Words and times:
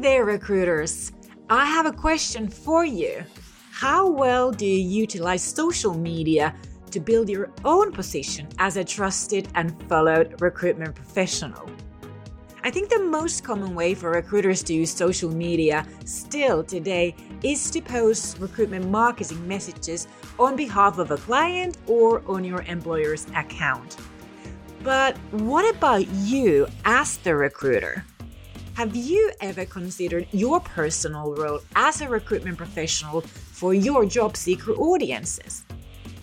there, 0.00 0.24
recruiters. 0.24 1.12
I 1.50 1.64
have 1.64 1.86
a 1.86 1.92
question 1.92 2.48
for 2.48 2.84
you. 2.84 3.24
How 3.72 4.08
well 4.08 4.50
do 4.50 4.66
you 4.66 4.78
utilize 4.78 5.42
social 5.42 5.94
media 5.94 6.54
to 6.90 7.00
build 7.00 7.28
your 7.28 7.50
own 7.64 7.92
position 7.92 8.48
as 8.58 8.76
a 8.76 8.84
trusted 8.84 9.48
and 9.54 9.80
followed 9.88 10.40
recruitment 10.40 10.94
professional? 10.94 11.68
I 12.62 12.70
think 12.70 12.88
the 12.88 13.02
most 13.02 13.44
common 13.44 13.74
way 13.74 13.94
for 13.94 14.10
recruiters 14.10 14.62
to 14.64 14.74
use 14.74 14.92
social 14.92 15.30
media 15.30 15.86
still 16.04 16.62
today 16.62 17.14
is 17.42 17.70
to 17.70 17.80
post 17.80 18.38
recruitment 18.38 18.88
marketing 18.90 19.46
messages 19.46 20.06
on 20.38 20.56
behalf 20.56 20.98
of 20.98 21.10
a 21.10 21.16
client 21.16 21.78
or 21.86 22.22
on 22.26 22.44
your 22.44 22.62
employer's 22.62 23.26
account. 23.34 23.96
But 24.82 25.16
what 25.30 25.74
about 25.74 26.06
you 26.08 26.66
as 26.84 27.16
the 27.18 27.34
recruiter? 27.34 28.04
Have 28.78 28.94
you 28.94 29.32
ever 29.40 29.64
considered 29.64 30.28
your 30.30 30.60
personal 30.60 31.34
role 31.34 31.58
as 31.74 32.00
a 32.00 32.08
recruitment 32.08 32.56
professional 32.56 33.22
for 33.22 33.74
your 33.74 34.06
job 34.06 34.36
seeker 34.36 34.70
audiences? 34.70 35.64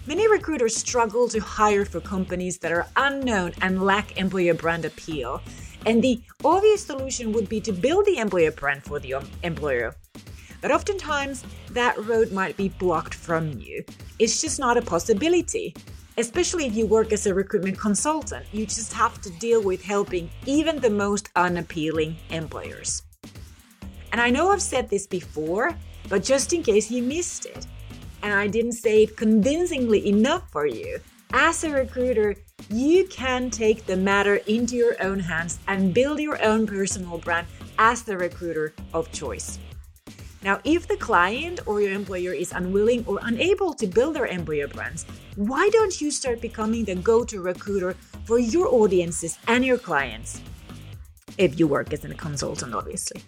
Many 0.08 0.26
recruiters 0.30 0.74
struggle 0.74 1.28
to 1.28 1.42
hire 1.42 1.84
for 1.84 2.00
companies 2.00 2.58
that 2.60 2.72
are 2.72 2.88
unknown 2.96 3.52
and 3.62 3.84
lack 3.84 4.18
employer 4.18 4.54
brand 4.54 4.86
appeal. 4.86 5.42
And 5.86 6.02
the 6.02 6.22
obvious 6.46 6.86
solution 6.86 7.34
would 7.34 7.50
be 7.50 7.60
to 7.60 7.74
build 7.74 8.06
the 8.06 8.20
employer 8.20 8.52
brand 8.52 8.86
for 8.86 9.02
the 9.02 9.16
employer. 9.44 9.94
But 10.62 10.72
oftentimes, 10.72 11.44
that 11.72 12.02
road 12.06 12.32
might 12.32 12.56
be 12.56 12.70
blocked 12.70 13.16
from 13.16 13.60
you. 13.60 13.84
It's 14.18 14.40
just 14.40 14.62
not 14.62 14.78
a 14.78 14.82
possibility 14.82 15.76
especially 16.18 16.66
if 16.66 16.76
you 16.76 16.86
work 16.86 17.12
as 17.12 17.26
a 17.26 17.34
recruitment 17.34 17.80
consultant. 17.80 18.46
You 18.52 18.66
just 18.66 18.94
have 18.94 19.22
to 19.22 19.30
deal 19.32 19.62
with 19.62 19.84
helping 19.84 20.30
even 20.46 20.80
the 20.80 20.90
most 20.90 21.30
unappealing 21.36 22.18
employers. 22.30 23.04
And 24.12 24.22
I 24.22 24.30
know 24.30 24.52
I've 24.52 24.62
said 24.62 24.90
this 24.90 25.08
before, 25.08 25.76
but 26.10 26.24
just 26.24 26.54
in 26.54 26.64
case 26.64 26.90
you 26.90 27.04
missed 27.04 27.46
it, 27.46 27.68
and 28.24 28.34
I 28.34 28.48
didn't 28.48 28.74
say 28.74 29.04
it 29.04 29.18
convincingly 29.18 30.08
enough 30.08 30.50
for 30.52 30.66
you, 30.66 31.00
as 31.34 31.64
a 31.64 31.70
recruiter, 31.70 32.36
you 32.70 33.06
can 33.08 33.50
take 33.50 33.86
the 33.86 33.98
matter 33.98 34.38
into 34.48 34.76
your 34.76 34.96
own 35.04 35.20
hands 35.20 35.60
and 35.68 35.94
build 35.94 36.20
your 36.20 36.42
own 36.42 36.66
personal 36.66 37.18
brand 37.18 37.46
as 37.78 38.04
the 38.04 38.18
recruiter 38.18 38.74
of 38.94 39.12
choice. 39.12 39.60
Now, 40.46 40.62
if 40.64 40.88
the 40.88 40.96
client 40.96 41.62
or 41.66 41.82
your 41.82 41.92
employer 41.92 42.32
is 42.32 42.52
unwilling 42.52 43.04
or 43.08 43.18
unable 43.24 43.74
to 43.74 43.88
build 43.88 44.16
their 44.16 44.28
employer 44.28 44.68
brands, 44.68 45.04
why 45.36 45.68
don't 45.74 46.00
you 46.00 46.12
start 46.12 46.40
becoming 46.40 46.86
the 46.86 46.94
go 46.94 47.26
to 47.26 47.42
recruiter 47.42 47.96
for 48.26 48.38
your 48.38 48.68
audiences 48.68 49.40
and 49.48 49.66
your 49.66 49.80
clients? 49.80 50.40
If 51.40 51.60
you 51.60 51.68
work 51.68 51.92
as 51.94 52.06
a 52.06 52.14
consultant, 52.14 52.76
obviously. 52.76 53.24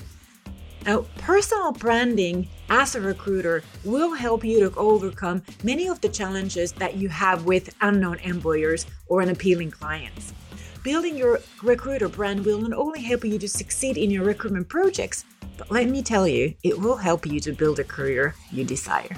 Now, 0.85 1.07
personal 1.17 1.71
branding 1.71 2.49
as 2.69 2.93
a 2.93 3.01
recruiter 3.01 3.63
will 3.83 4.13
help 4.13 4.45
you 4.45 4.69
to 4.69 4.77
overcome 4.77 5.41
many 5.63 5.87
of 5.87 5.99
the 6.01 6.09
challenges 6.09 6.71
that 6.73 6.97
you 6.97 7.09
have 7.09 7.45
with 7.45 7.75
unknown 7.81 8.19
employers 8.19 8.85
or 9.07 9.23
unappealing 9.23 9.71
clients. 9.71 10.33
Building 10.87 11.17
your 11.17 11.41
recruiter 11.63 12.07
brand 12.07 12.45
will 12.45 12.61
not 12.61 12.71
only 12.71 13.01
help 13.01 13.25
you 13.25 13.37
to 13.39 13.49
succeed 13.49 13.97
in 13.97 14.09
your 14.09 14.23
recruitment 14.23 14.69
projects, 14.69 15.25
but 15.57 15.69
let 15.69 15.89
me 15.89 16.01
tell 16.01 16.25
you, 16.25 16.53
it 16.63 16.79
will 16.79 16.95
help 16.95 17.25
you 17.25 17.41
to 17.41 17.51
build 17.51 17.79
a 17.79 17.83
career 17.83 18.33
you 18.53 18.63
desire. 18.63 19.17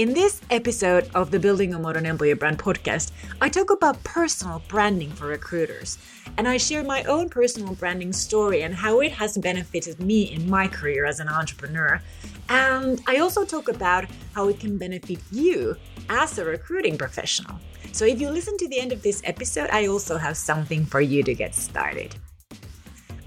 In 0.00 0.14
this 0.14 0.40
episode 0.48 1.10
of 1.14 1.30
the 1.30 1.38
Building 1.38 1.74
a 1.74 1.78
Modern 1.78 2.06
Employer 2.06 2.34
Brand 2.34 2.58
podcast, 2.58 3.12
I 3.38 3.50
talk 3.50 3.68
about 3.68 4.02
personal 4.02 4.62
branding 4.66 5.10
for 5.10 5.26
recruiters. 5.26 5.98
And 6.38 6.48
I 6.48 6.56
share 6.56 6.82
my 6.82 7.02
own 7.02 7.28
personal 7.28 7.74
branding 7.74 8.14
story 8.14 8.62
and 8.62 8.74
how 8.74 9.00
it 9.00 9.12
has 9.12 9.36
benefited 9.36 10.00
me 10.00 10.32
in 10.32 10.48
my 10.48 10.68
career 10.68 11.04
as 11.04 11.20
an 11.20 11.28
entrepreneur. 11.28 12.00
And 12.48 12.98
I 13.06 13.18
also 13.18 13.44
talk 13.44 13.68
about 13.68 14.06
how 14.34 14.48
it 14.48 14.58
can 14.58 14.78
benefit 14.78 15.18
you 15.30 15.76
as 16.08 16.38
a 16.38 16.46
recruiting 16.46 16.96
professional. 16.96 17.60
So 17.92 18.06
if 18.06 18.22
you 18.22 18.30
listen 18.30 18.56
to 18.56 18.68
the 18.68 18.80
end 18.80 18.92
of 18.92 19.02
this 19.02 19.20
episode, 19.26 19.68
I 19.68 19.88
also 19.88 20.16
have 20.16 20.38
something 20.38 20.86
for 20.86 21.02
you 21.02 21.22
to 21.24 21.34
get 21.34 21.54
started. 21.54 22.16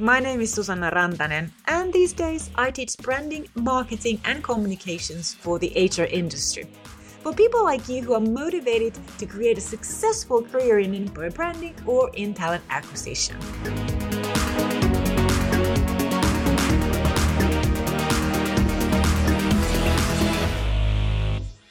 My 0.03 0.19
name 0.19 0.41
is 0.41 0.51
Susanna 0.51 0.91
Rantanen, 0.91 1.51
and 1.65 1.93
these 1.93 2.11
days 2.11 2.49
I 2.55 2.71
teach 2.71 2.97
branding, 2.97 3.47
marketing, 3.55 4.19
and 4.25 4.43
communications 4.43 5.33
for 5.33 5.59
the 5.59 5.71
HR 5.79 6.13
industry. 6.13 6.65
For 7.21 7.33
people 7.33 7.63
like 7.63 7.87
you 7.87 8.01
who 8.01 8.11
are 8.11 8.19
motivated 8.19 8.99
to 9.17 9.25
create 9.25 9.57
a 9.57 9.61
successful 9.61 10.43
career 10.43 10.79
in 10.79 10.93
employer 10.93 11.31
branding 11.31 11.73
or 11.85 12.09
in 12.15 12.33
talent 12.33 12.65
acquisition. 12.69 13.37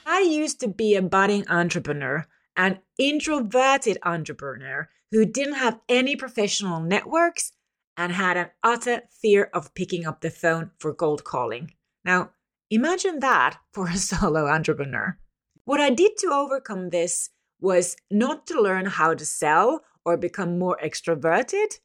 I 0.06 0.21
used 0.26 0.59
to 0.60 0.69
be 0.69 0.94
a 0.94 1.03
budding 1.03 1.47
entrepreneur, 1.48 2.26
an 2.56 2.78
introverted 2.98 3.98
entrepreneur 4.03 4.88
who 5.10 5.26
didn't 5.26 5.56
have 5.56 5.81
any 5.87 6.16
professional 6.16 6.81
networks 6.81 7.53
and 8.02 8.10
had 8.10 8.36
an 8.36 8.50
utter 8.64 9.02
fear 9.22 9.48
of 9.54 9.72
picking 9.74 10.04
up 10.04 10.22
the 10.22 10.30
phone 10.30 10.72
for 10.76 10.92
cold 10.92 11.22
calling. 11.22 11.70
Now, 12.04 12.30
imagine 12.68 13.20
that 13.20 13.58
for 13.72 13.86
a 13.86 13.96
solo 14.10 14.48
entrepreneur. 14.48 15.16
What 15.64 15.78
I 15.78 15.90
did 15.90 16.16
to 16.18 16.32
overcome 16.32 16.91
this 16.91 17.30
was 17.60 17.96
not 18.10 18.44
to 18.48 18.60
learn 18.60 18.86
how 18.86 19.14
to 19.14 19.24
sell 19.24 19.84
or 20.04 20.16
become 20.16 20.58
more 20.58 20.76
extroverted. 20.84 21.78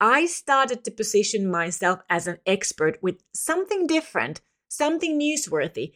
I 0.00 0.26
started 0.26 0.84
to 0.84 0.92
position 0.92 1.50
myself 1.50 2.02
as 2.08 2.28
an 2.28 2.38
expert 2.46 3.02
with 3.02 3.24
something 3.34 3.88
different, 3.88 4.42
something 4.68 5.18
newsworthy, 5.18 5.94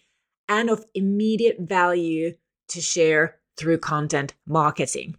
and 0.48 0.70
of 0.70 0.86
immediate 0.92 1.58
value 1.60 2.34
to 2.70 2.80
share 2.80 3.38
through 3.56 3.78
content 3.78 4.34
marketing. 4.44 5.18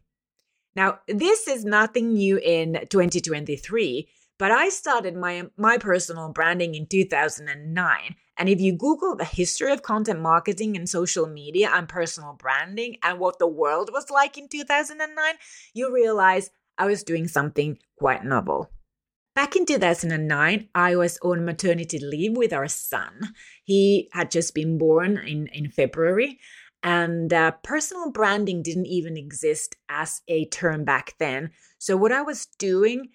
Now, 0.76 1.00
this 1.08 1.48
is 1.48 1.64
nothing 1.64 2.12
new 2.14 2.38
in 2.38 2.74
2023 2.90 4.10
but 4.40 4.52
I 4.52 4.70
started 4.70 5.16
my 5.16 5.44
my 5.58 5.78
personal 5.78 6.30
branding 6.30 6.74
in 6.74 6.88
2009. 6.88 8.16
And 8.38 8.50
if 8.50 8.62
you 8.62 8.72
Google 8.72 9.18
the 9.18 9.26
history 9.26 9.72
of 9.74 9.84
content 9.84 10.22
marketing 10.22 10.78
and 10.78 10.90
social 10.90 11.28
media 11.28 11.70
and 11.74 11.90
personal 11.90 12.34
branding 12.40 12.96
and 13.04 13.20
what 13.20 13.38
the 13.38 13.48
world 13.48 13.90
was 13.92 14.10
like 14.10 14.38
in 14.38 14.48
2009, 14.48 15.34
you 15.74 15.94
realize 15.94 16.50
I 16.78 16.86
was 16.86 17.04
doing 17.04 17.28
something 17.28 17.78
quite 17.98 18.24
novel. 18.24 18.72
Back 19.36 19.58
in 19.58 19.66
2009, 19.66 20.70
I 20.74 20.96
was 20.96 21.20
on 21.22 21.46
maternity 21.46 22.00
leave 22.00 22.38
with 22.38 22.54
our 22.54 22.70
son. 22.70 23.34
He 23.66 24.10
had 24.14 24.32
just 24.32 24.56
been 24.56 24.78
born 24.78 25.18
in, 25.18 25.48
in 25.48 25.70
February, 25.70 26.40
and 26.82 27.32
uh, 27.34 27.52
personal 27.64 28.12
branding 28.12 28.64
didn't 28.64 28.88
even 28.88 29.18
exist 29.18 29.76
as 29.90 30.22
a 30.30 30.46
term 30.46 30.86
back 30.86 31.16
then. 31.20 31.52
So, 31.78 31.98
what 31.98 32.12
I 32.12 32.22
was 32.22 32.46
doing 32.58 33.10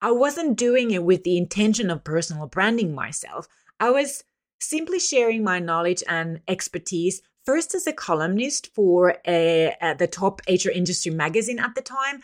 I 0.00 0.10
wasn't 0.10 0.58
doing 0.58 0.90
it 0.90 1.04
with 1.04 1.24
the 1.24 1.36
intention 1.36 1.90
of 1.90 2.04
personal 2.04 2.46
branding 2.46 2.94
myself. 2.94 3.48
I 3.80 3.90
was 3.90 4.24
simply 4.60 4.98
sharing 4.98 5.42
my 5.42 5.58
knowledge 5.58 6.02
and 6.08 6.40
expertise 6.48 7.22
first 7.44 7.74
as 7.74 7.86
a 7.86 7.92
columnist 7.92 8.74
for 8.74 9.16
a, 9.26 9.74
the 9.98 10.06
top 10.06 10.40
HR 10.48 10.70
industry 10.70 11.12
magazine 11.12 11.58
at 11.58 11.74
the 11.74 11.82
time. 11.82 12.22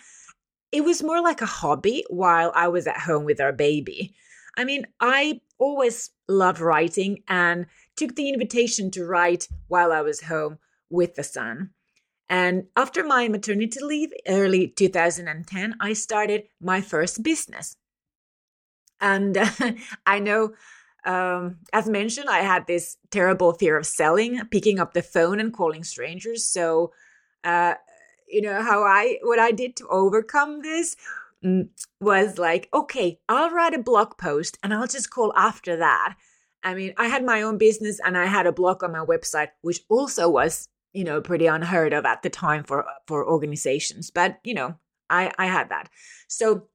It 0.71 0.85
was 0.85 1.03
more 1.03 1.23
like 1.23 1.41
a 1.41 1.47
hobby 1.47 2.05
while 2.09 2.53
I 2.55 2.69
was 2.69 2.87
at 2.87 2.99
home 2.99 3.25
with 3.25 3.41
our 3.41 3.53
baby. 3.53 4.15
I 4.57 4.65
mean, 4.65 4.87
I 5.01 5.41
always 5.59 6.11
loved 6.29 6.61
writing 6.61 7.23
and 7.29 7.67
took 7.97 8.17
the 8.17 8.29
invitation 8.29 8.91
to 8.93 9.07
write 9.07 9.49
while 9.69 9.93
I 9.93 10.01
was 10.01 10.23
home 10.23 10.59
with 10.91 11.15
the 11.15 11.23
son. 11.23 11.71
And 12.33 12.69
after 12.77 13.05
my 13.05 13.29
maternity 13.29 13.79
leave, 13.83 14.11
early 14.27 14.69
2010, 14.69 15.77
I 15.79 15.93
started 15.93 16.45
my 16.63 16.81
first 16.81 17.23
business. 17.23 17.77
And 19.03 19.37
uh, 19.37 19.51
I 20.07 20.19
know, 20.19 20.55
um, 21.05 21.59
as 21.75 21.91
mentioned, 21.91 22.31
I 22.31 22.39
had 22.39 22.67
this 22.67 22.97
terrible 23.11 23.53
fear 23.53 23.77
of 23.77 23.85
selling, 23.85 24.41
picking 24.51 24.81
up 24.81 24.95
the 24.95 25.03
phone 25.03 25.41
and 25.41 25.53
calling 25.53 25.85
strangers. 25.85 26.43
So, 26.47 26.93
uh, 27.45 27.75
you 28.27 28.41
know, 28.41 28.63
how 28.63 28.83
I, 28.83 29.19
what 29.25 29.39
I 29.39 29.53
did 29.53 29.77
to 29.77 29.89
overcome 29.89 30.63
this 30.63 30.97
mm, 31.45 31.69
was 32.01 32.39
like, 32.39 32.71
okay, 32.73 33.21
I'll 33.29 33.51
write 33.51 33.75
a 33.75 33.83
blog 33.83 34.17
post 34.17 34.57
and 34.63 34.73
I'll 34.73 34.87
just 34.87 35.11
call 35.11 35.35
after 35.37 35.77
that. 35.77 36.17
I 36.63 36.73
mean, 36.73 36.95
I 36.97 37.09
had 37.09 37.27
my 37.27 37.43
own 37.43 37.59
business 37.59 38.01
and 38.03 38.17
I 38.17 38.25
had 38.25 38.47
a 38.47 38.53
blog 38.53 38.83
on 38.83 38.93
my 38.93 39.05
website, 39.05 39.49
which 39.61 39.81
also 39.91 40.31
was 40.31 40.71
you 40.93 41.05
know 41.05 41.21
pretty 41.21 41.47
unheard 41.47 41.93
of 41.93 42.05
at 42.05 42.23
the 42.23 42.31
time 42.31 42.65
for 42.65 42.85
for 43.07 43.27
organizations 43.29 44.11
but 44.11 44.39
you 44.45 44.55
know 44.55 44.75
i 45.11 45.31
i 45.39 45.47
had 45.47 45.69
that. 45.71 45.89
So 46.29 46.69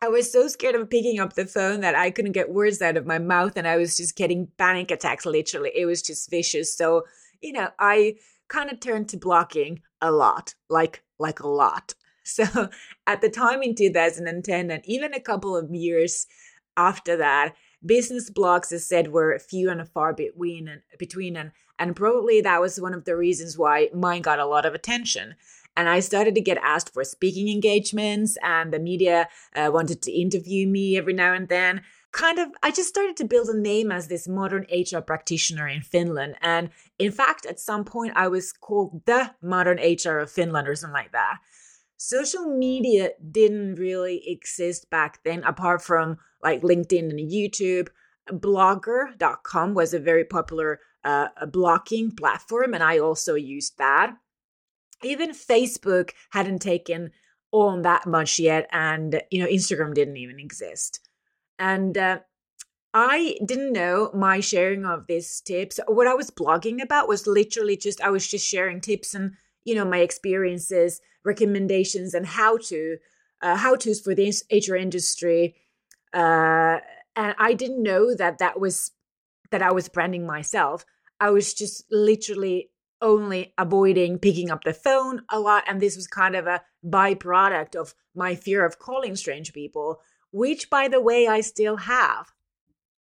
i 0.00 0.08
was 0.08 0.30
so 0.30 0.48
scared 0.48 0.74
of 0.74 0.90
picking 0.90 1.20
up 1.20 1.34
the 1.34 1.46
phone 1.46 1.80
that 1.80 1.94
i 1.94 2.10
couldn't 2.10 2.32
get 2.32 2.52
words 2.52 2.82
out 2.82 2.96
of 2.96 3.06
my 3.06 3.18
mouth 3.18 3.56
and 3.56 3.68
i 3.68 3.76
was 3.76 3.96
just 3.96 4.16
getting 4.16 4.48
panic 4.58 4.90
attacks 4.90 5.26
literally. 5.26 5.72
It 5.74 5.86
was 5.86 6.02
just 6.02 6.30
vicious. 6.30 6.76
So 6.76 7.04
you 7.40 7.52
know 7.52 7.68
i 7.78 8.16
kind 8.48 8.70
of 8.70 8.80
turned 8.80 9.08
to 9.08 9.16
blogging 9.16 9.80
a 10.00 10.10
lot 10.10 10.54
like 10.68 11.02
like 11.18 11.40
a 11.40 11.48
lot. 11.48 11.94
So 12.24 12.68
at 13.08 13.20
the 13.20 13.28
time 13.28 13.64
in 13.64 13.74
2010 13.74 14.70
and 14.70 14.82
even 14.86 15.12
a 15.12 15.18
couple 15.18 15.56
of 15.56 15.74
years 15.74 16.28
after 16.76 17.16
that 17.16 17.56
business 17.84 18.30
blogs, 18.30 18.72
as 18.72 18.86
said, 18.86 19.12
were 19.12 19.38
few 19.38 19.70
and 19.70 19.86
far 19.88 20.12
between 20.12 20.68
and 20.68 20.82
between, 20.98 21.36
and 21.36 21.52
and 21.78 21.96
probably 21.96 22.40
that 22.40 22.60
was 22.60 22.80
one 22.80 22.94
of 22.94 23.04
the 23.04 23.16
reasons 23.16 23.58
why 23.58 23.88
mine 23.92 24.22
got 24.22 24.38
a 24.38 24.46
lot 24.46 24.66
of 24.66 24.74
attention. 24.74 25.34
And 25.76 25.88
I 25.88 26.00
started 26.00 26.34
to 26.34 26.40
get 26.40 26.58
asked 26.58 26.92
for 26.92 27.02
speaking 27.02 27.48
engagements, 27.48 28.36
and 28.42 28.72
the 28.72 28.78
media 28.78 29.28
uh, 29.56 29.70
wanted 29.72 30.02
to 30.02 30.12
interview 30.12 30.68
me 30.68 30.96
every 30.96 31.14
now 31.14 31.32
and 31.32 31.48
then. 31.48 31.82
Kind 32.12 32.38
of, 32.38 32.50
I 32.62 32.70
just 32.70 32.90
started 32.90 33.16
to 33.16 33.24
build 33.24 33.48
a 33.48 33.58
name 33.58 33.90
as 33.90 34.08
this 34.08 34.28
modern 34.28 34.66
HR 34.70 35.00
practitioner 35.00 35.66
in 35.66 35.80
Finland. 35.80 36.36
And 36.42 36.68
in 36.98 37.10
fact, 37.10 37.46
at 37.46 37.58
some 37.58 37.84
point, 37.84 38.12
I 38.14 38.28
was 38.28 38.52
called 38.52 39.00
the 39.06 39.30
modern 39.40 39.78
HR 39.78 40.18
of 40.18 40.30
Finland 40.30 40.68
or 40.68 40.74
something 40.74 40.92
like 40.92 41.12
that. 41.12 41.38
Social 42.04 42.46
media 42.46 43.10
didn't 43.30 43.76
really 43.76 44.28
exist 44.28 44.90
back 44.90 45.22
then, 45.22 45.44
apart 45.44 45.82
from 45.82 46.18
like 46.42 46.62
LinkedIn 46.62 47.10
and 47.10 47.30
YouTube. 47.30 47.90
Blogger.com 48.28 49.72
was 49.72 49.94
a 49.94 50.00
very 50.00 50.24
popular 50.24 50.80
uh, 51.04 51.28
blogging 51.44 52.16
platform, 52.16 52.74
and 52.74 52.82
I 52.82 52.98
also 52.98 53.36
used 53.36 53.78
that 53.78 54.16
even 55.04 55.30
Facebook 55.30 56.10
hadn't 56.30 56.58
taken 56.58 57.12
on 57.52 57.82
that 57.82 58.04
much 58.04 58.40
yet, 58.40 58.68
and 58.72 59.22
you 59.30 59.40
know 59.40 59.48
Instagram 59.48 59.94
didn't 59.94 60.16
even 60.16 60.40
exist. 60.40 61.08
And 61.60 61.96
uh, 61.96 62.18
I 62.92 63.36
didn't 63.46 63.72
know 63.72 64.10
my 64.12 64.40
sharing 64.40 64.84
of 64.84 65.06
these 65.06 65.40
tips. 65.40 65.78
What 65.86 66.08
I 66.08 66.14
was 66.14 66.32
blogging 66.32 66.82
about 66.82 67.06
was 67.06 67.28
literally 67.28 67.76
just 67.76 68.00
I 68.00 68.10
was 68.10 68.26
just 68.26 68.44
sharing 68.44 68.80
tips 68.80 69.14
and 69.14 69.34
you 69.62 69.76
know 69.76 69.84
my 69.84 69.98
experiences, 69.98 71.00
recommendations, 71.24 72.14
and 72.14 72.26
how 72.26 72.56
to 72.58 72.96
uh, 73.42 73.56
how 73.56 73.76
tos 73.76 74.00
for 74.00 74.14
the 74.14 74.32
HR 74.50 74.76
industry. 74.76 75.56
Uh, 76.12 76.78
and 77.16 77.34
I 77.38 77.54
didn't 77.54 77.82
know 77.82 78.14
that 78.14 78.38
that 78.38 78.60
was 78.60 78.92
that 79.50 79.62
I 79.62 79.72
was 79.72 79.88
branding 79.88 80.26
myself. 80.26 80.84
I 81.20 81.30
was 81.30 81.54
just 81.54 81.84
literally 81.90 82.70
only 83.02 83.52
avoiding 83.58 84.18
picking 84.18 84.50
up 84.50 84.64
the 84.64 84.72
phone 84.72 85.22
a 85.28 85.38
lot. 85.38 85.64
And 85.66 85.80
this 85.80 85.96
was 85.96 86.06
kind 86.06 86.34
of 86.34 86.46
a 86.46 86.62
byproduct 86.86 87.74
of 87.74 87.94
my 88.14 88.34
fear 88.34 88.64
of 88.64 88.78
calling 88.78 89.16
strange 89.16 89.52
people, 89.52 90.00
which, 90.30 90.70
by 90.70 90.88
the 90.88 91.00
way, 91.00 91.26
I 91.26 91.40
still 91.40 91.76
have. 91.76 92.32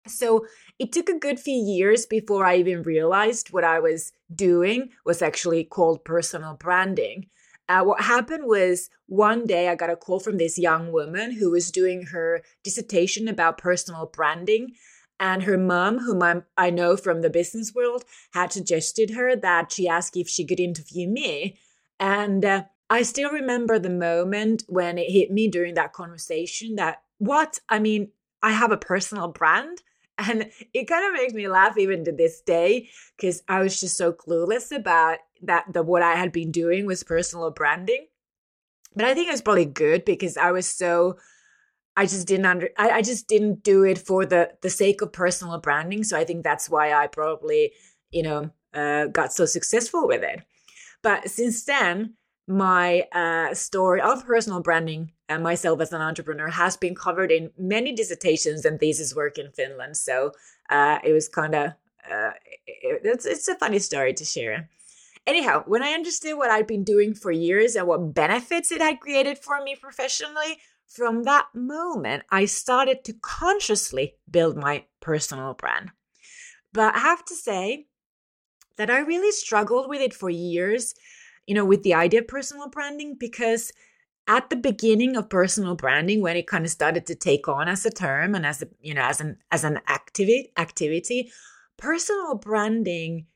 So 0.06 0.46
it 0.78 0.92
took 0.92 1.08
a 1.08 1.18
good 1.18 1.38
few 1.38 1.54
years 1.54 2.06
before 2.06 2.44
I 2.44 2.56
even 2.56 2.82
realized 2.82 3.52
what 3.52 3.64
I 3.64 3.78
was 3.78 4.12
doing 4.34 4.88
was 5.04 5.20
actually 5.20 5.64
called 5.64 6.04
personal 6.04 6.54
branding. 6.54 7.26
Uh, 7.70 7.84
what 7.84 8.00
happened 8.00 8.42
was 8.46 8.90
one 9.06 9.46
day 9.46 9.68
I 9.68 9.76
got 9.76 9.90
a 9.90 9.96
call 9.96 10.18
from 10.18 10.38
this 10.38 10.58
young 10.58 10.90
woman 10.90 11.30
who 11.30 11.52
was 11.52 11.70
doing 11.70 12.06
her 12.06 12.42
dissertation 12.64 13.28
about 13.28 13.58
personal 13.58 14.10
branding. 14.12 14.72
And 15.20 15.44
her 15.44 15.56
mom, 15.56 15.98
whom 15.98 16.20
I'm, 16.20 16.44
I 16.56 16.70
know 16.70 16.96
from 16.96 17.20
the 17.22 17.30
business 17.30 17.72
world, 17.72 18.04
had 18.32 18.52
suggested 18.52 19.10
her 19.10 19.36
that 19.36 19.70
she 19.70 19.86
asked 19.86 20.16
if 20.16 20.28
she 20.28 20.44
could 20.44 20.58
interview 20.58 21.08
me. 21.08 21.60
And 22.00 22.44
uh, 22.44 22.64
I 22.88 23.02
still 23.02 23.30
remember 23.30 23.78
the 23.78 23.90
moment 23.90 24.64
when 24.66 24.98
it 24.98 25.12
hit 25.12 25.30
me 25.30 25.46
during 25.46 25.74
that 25.74 25.92
conversation 25.92 26.74
that 26.74 27.02
what? 27.18 27.60
I 27.68 27.78
mean, 27.78 28.10
I 28.42 28.50
have 28.50 28.72
a 28.72 28.78
personal 28.78 29.28
brand. 29.28 29.82
And 30.18 30.50
it 30.74 30.88
kind 30.88 31.06
of 31.06 31.12
makes 31.12 31.34
me 31.34 31.48
laugh 31.48 31.78
even 31.78 32.04
to 32.04 32.12
this 32.12 32.40
day 32.40 32.90
because 33.16 33.42
I 33.48 33.60
was 33.60 33.78
just 33.78 33.96
so 33.96 34.12
clueless 34.12 34.74
about 34.74 35.18
that 35.42 35.72
the 35.72 35.82
what 35.82 36.02
I 36.02 36.14
had 36.14 36.32
been 36.32 36.50
doing 36.50 36.86
was 36.86 37.02
personal 37.02 37.50
branding. 37.50 38.06
But 38.94 39.04
I 39.04 39.14
think 39.14 39.28
it 39.28 39.32
was 39.32 39.42
probably 39.42 39.66
good 39.66 40.04
because 40.04 40.36
I 40.36 40.50
was 40.50 40.66
so 40.66 41.16
I 41.96 42.04
just 42.06 42.26
didn't 42.26 42.46
under 42.46 42.70
I, 42.78 42.90
I 42.90 43.02
just 43.02 43.28
didn't 43.28 43.62
do 43.62 43.84
it 43.84 43.98
for 43.98 44.24
the 44.26 44.50
the 44.62 44.70
sake 44.70 45.02
of 45.02 45.12
personal 45.12 45.58
branding. 45.58 46.04
So 46.04 46.16
I 46.16 46.24
think 46.24 46.42
that's 46.42 46.68
why 46.68 46.92
I 46.92 47.06
probably, 47.06 47.72
you 48.10 48.22
know, 48.22 48.50
uh, 48.74 49.06
got 49.06 49.32
so 49.32 49.44
successful 49.44 50.06
with 50.06 50.22
it. 50.22 50.40
But 51.02 51.28
since 51.28 51.64
then, 51.64 52.14
my 52.46 53.02
uh, 53.12 53.54
story 53.54 54.00
of 54.00 54.26
personal 54.26 54.60
branding 54.60 55.12
and 55.28 55.42
myself 55.42 55.80
as 55.80 55.92
an 55.92 56.00
entrepreneur 56.00 56.48
has 56.48 56.76
been 56.76 56.94
covered 56.94 57.30
in 57.30 57.50
many 57.56 57.92
dissertations 57.92 58.64
and 58.64 58.80
thesis 58.80 59.14
work 59.14 59.38
in 59.38 59.52
Finland. 59.52 59.96
So 59.96 60.32
uh, 60.68 60.98
it 61.04 61.12
was 61.12 61.28
kind 61.28 61.54
of 61.54 61.72
uh, 62.10 62.32
it, 62.66 63.02
it's 63.04 63.26
it's 63.26 63.48
a 63.48 63.54
funny 63.54 63.78
story 63.78 64.14
to 64.14 64.24
share. 64.24 64.68
Anyhow, 65.30 65.62
when 65.64 65.80
I 65.80 65.92
understood 65.92 66.36
what 66.36 66.50
I'd 66.50 66.66
been 66.66 66.82
doing 66.82 67.14
for 67.14 67.30
years 67.30 67.76
and 67.76 67.86
what 67.86 68.14
benefits 68.14 68.72
it 68.72 68.80
had 68.80 68.98
created 68.98 69.38
for 69.38 69.62
me 69.62 69.76
professionally, 69.76 70.58
from 70.88 71.22
that 71.22 71.46
moment, 71.54 72.24
I 72.32 72.46
started 72.46 73.04
to 73.04 73.12
consciously 73.12 74.16
build 74.28 74.56
my 74.56 74.86
personal 74.98 75.54
brand. 75.54 75.92
But 76.72 76.96
I 76.96 76.98
have 76.98 77.24
to 77.26 77.36
say 77.36 77.86
that 78.76 78.90
I 78.90 78.98
really 78.98 79.30
struggled 79.30 79.88
with 79.88 80.00
it 80.00 80.14
for 80.14 80.30
years, 80.30 80.96
you 81.46 81.54
know, 81.54 81.64
with 81.64 81.84
the 81.84 81.94
idea 81.94 82.22
of 82.22 82.26
personal 82.26 82.68
branding, 82.68 83.14
because 83.16 83.70
at 84.26 84.50
the 84.50 84.56
beginning 84.56 85.16
of 85.16 85.30
personal 85.30 85.76
branding, 85.76 86.22
when 86.22 86.36
it 86.36 86.48
kind 86.48 86.64
of 86.64 86.72
started 86.72 87.06
to 87.06 87.14
take 87.14 87.46
on 87.46 87.68
as 87.68 87.86
a 87.86 87.90
term 87.90 88.34
and 88.34 88.44
as 88.44 88.62
a, 88.62 88.68
you 88.80 88.94
know, 88.94 89.02
as 89.02 89.20
an 89.20 89.38
as 89.52 89.62
an 89.62 89.78
activity 89.88 90.50
activity, 90.56 91.30
personal 91.76 92.34
branding 92.34 93.26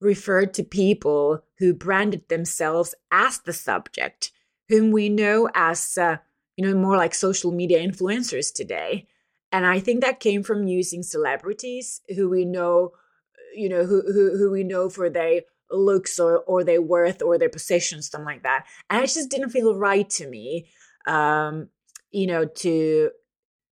referred 0.00 0.54
to 0.54 0.64
people 0.64 1.44
who 1.58 1.74
branded 1.74 2.28
themselves 2.28 2.94
as 3.10 3.38
the 3.40 3.52
subject, 3.52 4.32
whom 4.68 4.90
we 4.90 5.08
know 5.08 5.48
as 5.54 5.98
uh, 5.98 6.16
you 6.60 6.66
know, 6.66 6.74
more 6.74 6.98
like 6.98 7.14
social 7.14 7.52
media 7.52 7.80
influencers 7.80 8.52
today. 8.52 9.06
And 9.50 9.64
I 9.64 9.80
think 9.80 10.02
that 10.02 10.20
came 10.20 10.42
from 10.42 10.68
using 10.68 11.02
celebrities 11.02 12.02
who 12.14 12.28
we 12.28 12.44
know, 12.44 12.92
you 13.54 13.70
know, 13.70 13.86
who 13.86 14.02
who, 14.02 14.36
who 14.36 14.50
we 14.50 14.62
know 14.62 14.90
for 14.90 15.08
their 15.08 15.40
looks 15.70 16.18
or 16.18 16.40
or 16.40 16.62
their 16.62 16.82
worth 16.82 17.22
or 17.22 17.38
their 17.38 17.48
possessions, 17.48 18.10
something 18.10 18.26
like 18.26 18.42
that. 18.42 18.66
And 18.90 19.02
it 19.02 19.06
just 19.06 19.30
didn't 19.30 19.50
feel 19.50 19.74
right 19.74 20.08
to 20.10 20.28
me, 20.28 20.68
um, 21.06 21.68
you 22.10 22.26
know, 22.26 22.44
to 22.44 23.10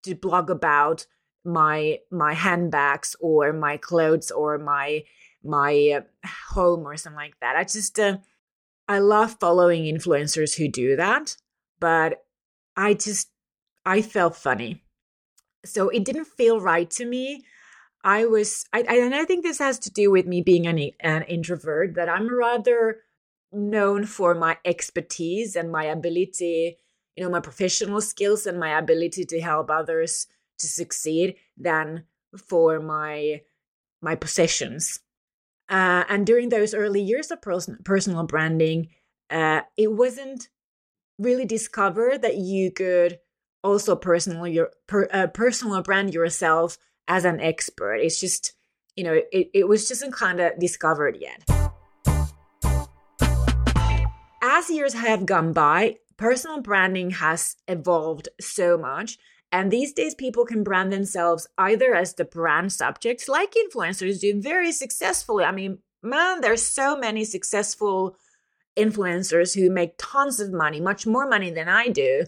to 0.04 0.14
blog 0.14 0.48
about 0.48 1.04
my 1.44 1.98
my 2.10 2.32
handbags 2.32 3.14
or 3.20 3.52
my 3.52 3.76
clothes 3.76 4.30
or 4.30 4.56
my 4.56 5.04
my 5.44 6.02
uh, 6.02 6.28
home 6.50 6.86
or 6.86 6.96
something 6.96 7.16
like 7.16 7.34
that. 7.40 7.56
I 7.56 7.64
just 7.64 7.98
uh, 7.98 8.18
I 8.88 9.00
love 9.00 9.36
following 9.38 9.84
influencers 9.84 10.56
who 10.56 10.66
do 10.66 10.96
that, 10.96 11.36
but 11.78 12.24
I 12.74 12.94
just, 12.94 13.28
I 13.84 14.00
felt 14.00 14.34
funny. 14.34 14.82
So 15.64 15.90
it 15.90 16.04
didn't 16.04 16.26
feel 16.26 16.58
right 16.58 16.90
to 16.92 17.04
me. 17.04 17.44
I 18.02 18.24
was, 18.24 18.64
I, 18.72 18.80
and 18.80 19.14
I 19.14 19.26
think 19.26 19.44
this 19.44 19.58
has 19.58 19.78
to 19.80 19.90
do 19.90 20.10
with 20.10 20.26
me 20.26 20.40
being 20.40 20.66
an, 20.66 20.78
an 21.00 21.22
introvert, 21.24 21.96
that 21.96 22.08
I'm 22.08 22.34
rather 22.34 23.00
known 23.52 24.06
for 24.06 24.34
my 24.34 24.56
expertise 24.64 25.54
and 25.54 25.70
my 25.70 25.84
ability, 25.84 26.78
you 27.14 27.24
know, 27.24 27.30
my 27.30 27.40
professional 27.40 28.00
skills 28.00 28.46
and 28.46 28.58
my 28.58 28.78
ability 28.78 29.26
to 29.26 29.40
help 29.40 29.70
others 29.70 30.26
to 30.60 30.66
succeed 30.66 31.36
than 31.56 32.04
for 32.46 32.80
my 32.80 33.42
my 34.00 34.14
possessions. 34.14 35.00
Uh, 35.68 36.04
and 36.08 36.26
during 36.26 36.48
those 36.48 36.72
early 36.74 37.02
years 37.02 37.30
of 37.30 37.42
personal 37.42 38.24
branding, 38.24 38.88
uh, 39.30 39.60
it 39.76 39.92
wasn't 39.92 40.48
really 41.18 41.44
discovered 41.44 42.22
that 42.22 42.36
you 42.36 42.70
could 42.70 43.18
also 43.62 43.96
personally 43.96 44.52
your 44.52 44.70
per, 44.86 45.08
uh, 45.12 45.26
personal 45.26 45.82
brand 45.82 46.14
yourself 46.14 46.78
as 47.06 47.24
an 47.24 47.40
expert. 47.40 47.96
It's 47.96 48.20
just 48.20 48.54
you 48.96 49.04
know 49.04 49.20
it, 49.32 49.50
it 49.52 49.68
was 49.68 49.88
just 49.88 50.10
kind 50.12 50.40
of 50.40 50.58
discovered 50.58 51.18
yet. 51.20 51.44
As 54.40 54.70
years 54.70 54.94
have 54.94 55.26
gone 55.26 55.52
by, 55.52 55.96
personal 56.16 56.62
branding 56.62 57.10
has 57.10 57.56
evolved 57.66 58.28
so 58.40 58.78
much. 58.78 59.18
And 59.50 59.70
these 59.70 59.92
days, 59.92 60.14
people 60.14 60.44
can 60.44 60.62
brand 60.62 60.92
themselves 60.92 61.48
either 61.56 61.94
as 61.94 62.14
the 62.14 62.24
brand 62.24 62.72
subjects, 62.72 63.28
like 63.28 63.54
influencers 63.54 64.20
do 64.20 64.40
very 64.40 64.72
successfully. 64.72 65.44
I 65.44 65.52
mean, 65.52 65.78
man, 66.02 66.40
there's 66.40 66.62
so 66.62 66.96
many 66.96 67.24
successful 67.24 68.16
influencers 68.76 69.54
who 69.54 69.70
make 69.70 69.94
tons 69.98 70.38
of 70.38 70.52
money, 70.52 70.80
much 70.80 71.06
more 71.06 71.26
money 71.26 71.50
than 71.50 71.68
I 71.68 71.88
do, 71.88 72.24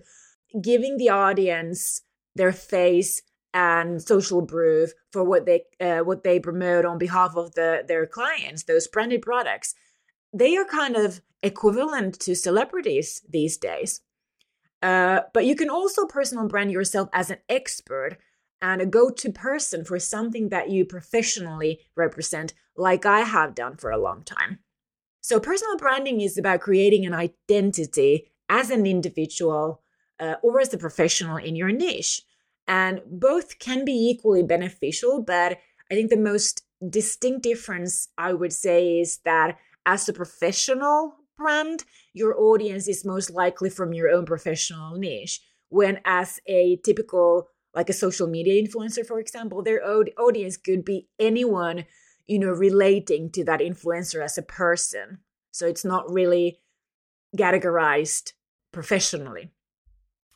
giving 0.60 0.96
the 0.96 1.10
audience 1.10 2.02
their 2.34 2.52
face 2.52 3.22
and 3.52 4.00
social 4.00 4.46
proof 4.46 4.92
for 5.12 5.24
what 5.24 5.44
they 5.44 5.64
uh, 5.80 6.00
what 6.00 6.22
they 6.22 6.38
promote 6.38 6.84
on 6.84 6.98
behalf 6.98 7.36
of 7.36 7.54
the 7.54 7.84
their 7.86 8.06
clients, 8.06 8.64
those 8.64 8.86
branded 8.88 9.22
products. 9.22 9.74
They 10.32 10.56
are 10.56 10.64
kind 10.64 10.96
of 10.96 11.20
equivalent 11.42 12.20
to 12.20 12.34
celebrities 12.34 13.22
these 13.28 13.56
days. 13.56 14.00
Uh, 14.82 15.20
but 15.34 15.44
you 15.44 15.54
can 15.54 15.68
also 15.68 16.06
personal 16.06 16.48
brand 16.48 16.72
yourself 16.72 17.08
as 17.12 17.30
an 17.30 17.38
expert 17.48 18.16
and 18.62 18.80
a 18.80 18.86
go-to 18.86 19.32
person 19.32 19.84
for 19.84 19.98
something 19.98 20.48
that 20.48 20.70
you 20.70 20.84
professionally 20.84 21.80
represent, 21.96 22.54
like 22.76 23.06
I 23.06 23.20
have 23.20 23.54
done 23.54 23.76
for 23.76 23.90
a 23.90 23.98
long 23.98 24.22
time. 24.22 24.58
So, 25.22 25.38
personal 25.38 25.76
branding 25.76 26.20
is 26.20 26.38
about 26.38 26.60
creating 26.60 27.04
an 27.04 27.14
identity 27.14 28.32
as 28.48 28.70
an 28.70 28.86
individual 28.86 29.82
uh, 30.18 30.34
or 30.42 30.60
as 30.60 30.72
a 30.72 30.78
professional 30.78 31.36
in 31.36 31.56
your 31.56 31.72
niche. 31.72 32.22
And 32.66 33.00
both 33.06 33.58
can 33.58 33.84
be 33.84 33.92
equally 33.92 34.42
beneficial, 34.42 35.22
but 35.22 35.58
I 35.90 35.94
think 35.94 36.10
the 36.10 36.16
most 36.16 36.62
distinct 36.88 37.42
difference 37.42 38.08
I 38.16 38.32
would 38.32 38.52
say 38.52 39.00
is 39.00 39.18
that 39.24 39.58
as 39.84 40.08
a 40.08 40.12
professional 40.12 41.16
brand, 41.40 41.84
your 42.12 42.38
audience 42.38 42.86
is 42.86 43.04
most 43.04 43.30
likely 43.30 43.70
from 43.70 43.92
your 43.92 44.10
own 44.10 44.26
professional 44.26 44.96
niche. 44.96 45.40
When 45.70 46.00
as 46.04 46.40
a 46.46 46.76
typical, 46.84 47.48
like 47.74 47.88
a 47.88 47.94
social 47.94 48.28
media 48.28 48.62
influencer, 48.62 49.06
for 49.06 49.18
example, 49.18 49.62
their 49.62 49.82
audience 49.84 50.56
could 50.56 50.84
be 50.84 51.08
anyone, 51.18 51.86
you 52.26 52.38
know, 52.38 52.50
relating 52.50 53.30
to 53.32 53.44
that 53.44 53.60
influencer 53.60 54.22
as 54.22 54.36
a 54.36 54.42
person. 54.42 55.18
So 55.52 55.66
it's 55.66 55.84
not 55.84 56.10
really 56.10 56.60
categorized 57.36 58.32
professionally 58.72 59.50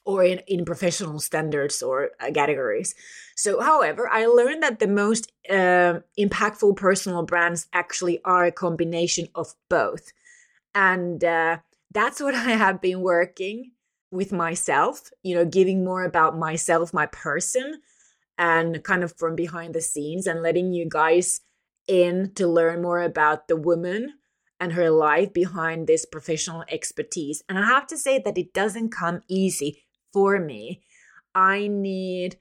or 0.04 0.22
in, 0.22 0.40
in 0.46 0.64
professional 0.64 1.18
standards 1.18 1.82
or 1.82 2.10
uh, 2.20 2.30
categories. 2.32 2.94
So, 3.36 3.60
however, 3.60 4.08
I 4.08 4.26
learned 4.26 4.62
that 4.62 4.78
the 4.78 4.86
most 4.86 5.32
uh, 5.50 6.00
impactful 6.18 6.76
personal 6.76 7.22
brands 7.24 7.66
actually 7.72 8.20
are 8.24 8.44
a 8.44 8.52
combination 8.52 9.28
of 9.34 9.54
both. 9.68 10.12
And 10.74 11.22
uh, 11.22 11.58
that's 11.92 12.20
what 12.20 12.34
I 12.34 12.52
have 12.52 12.80
been 12.80 13.00
working 13.00 13.72
with 14.10 14.32
myself, 14.32 15.10
you 15.22 15.34
know, 15.34 15.44
giving 15.44 15.84
more 15.84 16.04
about 16.04 16.38
myself, 16.38 16.94
my 16.94 17.06
person, 17.06 17.80
and 18.38 18.82
kind 18.84 19.02
of 19.02 19.16
from 19.16 19.34
behind 19.34 19.74
the 19.74 19.80
scenes 19.80 20.26
and 20.26 20.42
letting 20.42 20.72
you 20.72 20.86
guys 20.88 21.40
in 21.86 22.32
to 22.34 22.46
learn 22.46 22.82
more 22.82 23.02
about 23.02 23.48
the 23.48 23.56
woman 23.56 24.14
and 24.60 24.72
her 24.72 24.90
life 24.90 25.32
behind 25.32 25.86
this 25.86 26.06
professional 26.06 26.64
expertise. 26.70 27.42
And 27.48 27.58
I 27.58 27.66
have 27.66 27.86
to 27.88 27.98
say 27.98 28.20
that 28.24 28.38
it 28.38 28.54
doesn't 28.54 28.90
come 28.90 29.20
easy 29.28 29.82
for 30.12 30.38
me. 30.38 30.82
I 31.34 31.66
need, 31.66 32.36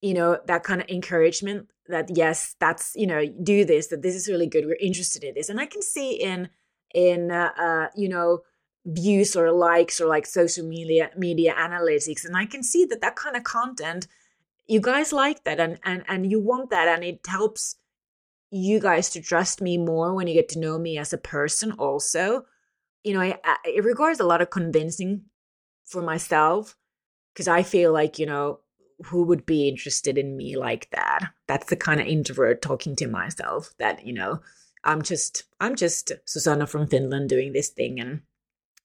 you 0.00 0.14
know, 0.14 0.38
that 0.46 0.62
kind 0.62 0.80
of 0.80 0.88
encouragement 0.88 1.68
that 1.88 2.16
yes, 2.16 2.54
that's, 2.60 2.92
you 2.94 3.06
know, 3.06 3.26
do 3.42 3.64
this, 3.64 3.88
that 3.88 4.02
this 4.02 4.14
is 4.14 4.28
really 4.28 4.46
good. 4.46 4.64
We're 4.64 4.76
interested 4.80 5.24
in 5.24 5.34
this. 5.34 5.48
And 5.48 5.60
I 5.60 5.66
can 5.66 5.82
see 5.82 6.12
in, 6.12 6.48
in, 6.94 7.30
uh, 7.30 7.50
uh, 7.58 7.88
you 7.96 8.08
know, 8.08 8.40
views 8.86 9.34
or 9.34 9.50
likes 9.50 10.00
or 10.00 10.06
like 10.06 10.26
social 10.26 10.66
media 10.66 11.10
media 11.16 11.54
analytics 11.54 12.22
and 12.22 12.36
i 12.36 12.44
can 12.44 12.62
see 12.62 12.84
that 12.84 13.00
that 13.00 13.16
kind 13.16 13.34
of 13.34 13.42
content 13.42 14.06
you 14.66 14.78
guys 14.78 15.10
like 15.10 15.42
that 15.44 15.58
and 15.58 15.78
and 15.84 16.04
and 16.06 16.30
you 16.30 16.38
want 16.38 16.68
that 16.68 16.86
and 16.86 17.02
it 17.02 17.18
helps 17.26 17.76
you 18.50 18.78
guys 18.78 19.08
to 19.08 19.22
trust 19.22 19.62
me 19.62 19.78
more 19.78 20.12
when 20.12 20.26
you 20.26 20.34
get 20.34 20.50
to 20.50 20.58
know 20.58 20.78
me 20.78 20.98
as 20.98 21.14
a 21.14 21.16
person 21.16 21.72
also 21.78 22.44
you 23.04 23.14
know 23.14 23.22
I, 23.22 23.38
I, 23.42 23.56
it 23.64 23.84
requires 23.84 24.20
a 24.20 24.26
lot 24.26 24.42
of 24.42 24.50
convincing 24.50 25.22
for 25.86 26.02
myself 26.02 26.76
because 27.32 27.48
I 27.48 27.62
feel 27.62 27.92
like, 27.92 28.18
you 28.18 28.26
know, 28.26 28.60
who 29.06 29.24
would 29.24 29.44
be 29.44 29.68
interested 29.68 30.16
in 30.16 30.36
me 30.36 30.56
like 30.56 30.88
that? 30.92 31.20
That's 31.48 31.66
the 31.66 31.76
kind 31.76 32.00
of 32.00 32.06
introvert 32.06 32.62
talking 32.62 32.94
to 32.96 33.08
myself 33.08 33.74
that, 33.78 34.06
you 34.06 34.12
know, 34.12 34.40
I'm 34.84 35.02
just, 35.02 35.44
I'm 35.60 35.74
just 35.74 36.12
Susanna 36.24 36.66
from 36.66 36.86
Finland 36.86 37.28
doing 37.28 37.52
this 37.52 37.70
thing 37.70 37.98
and 38.00 38.22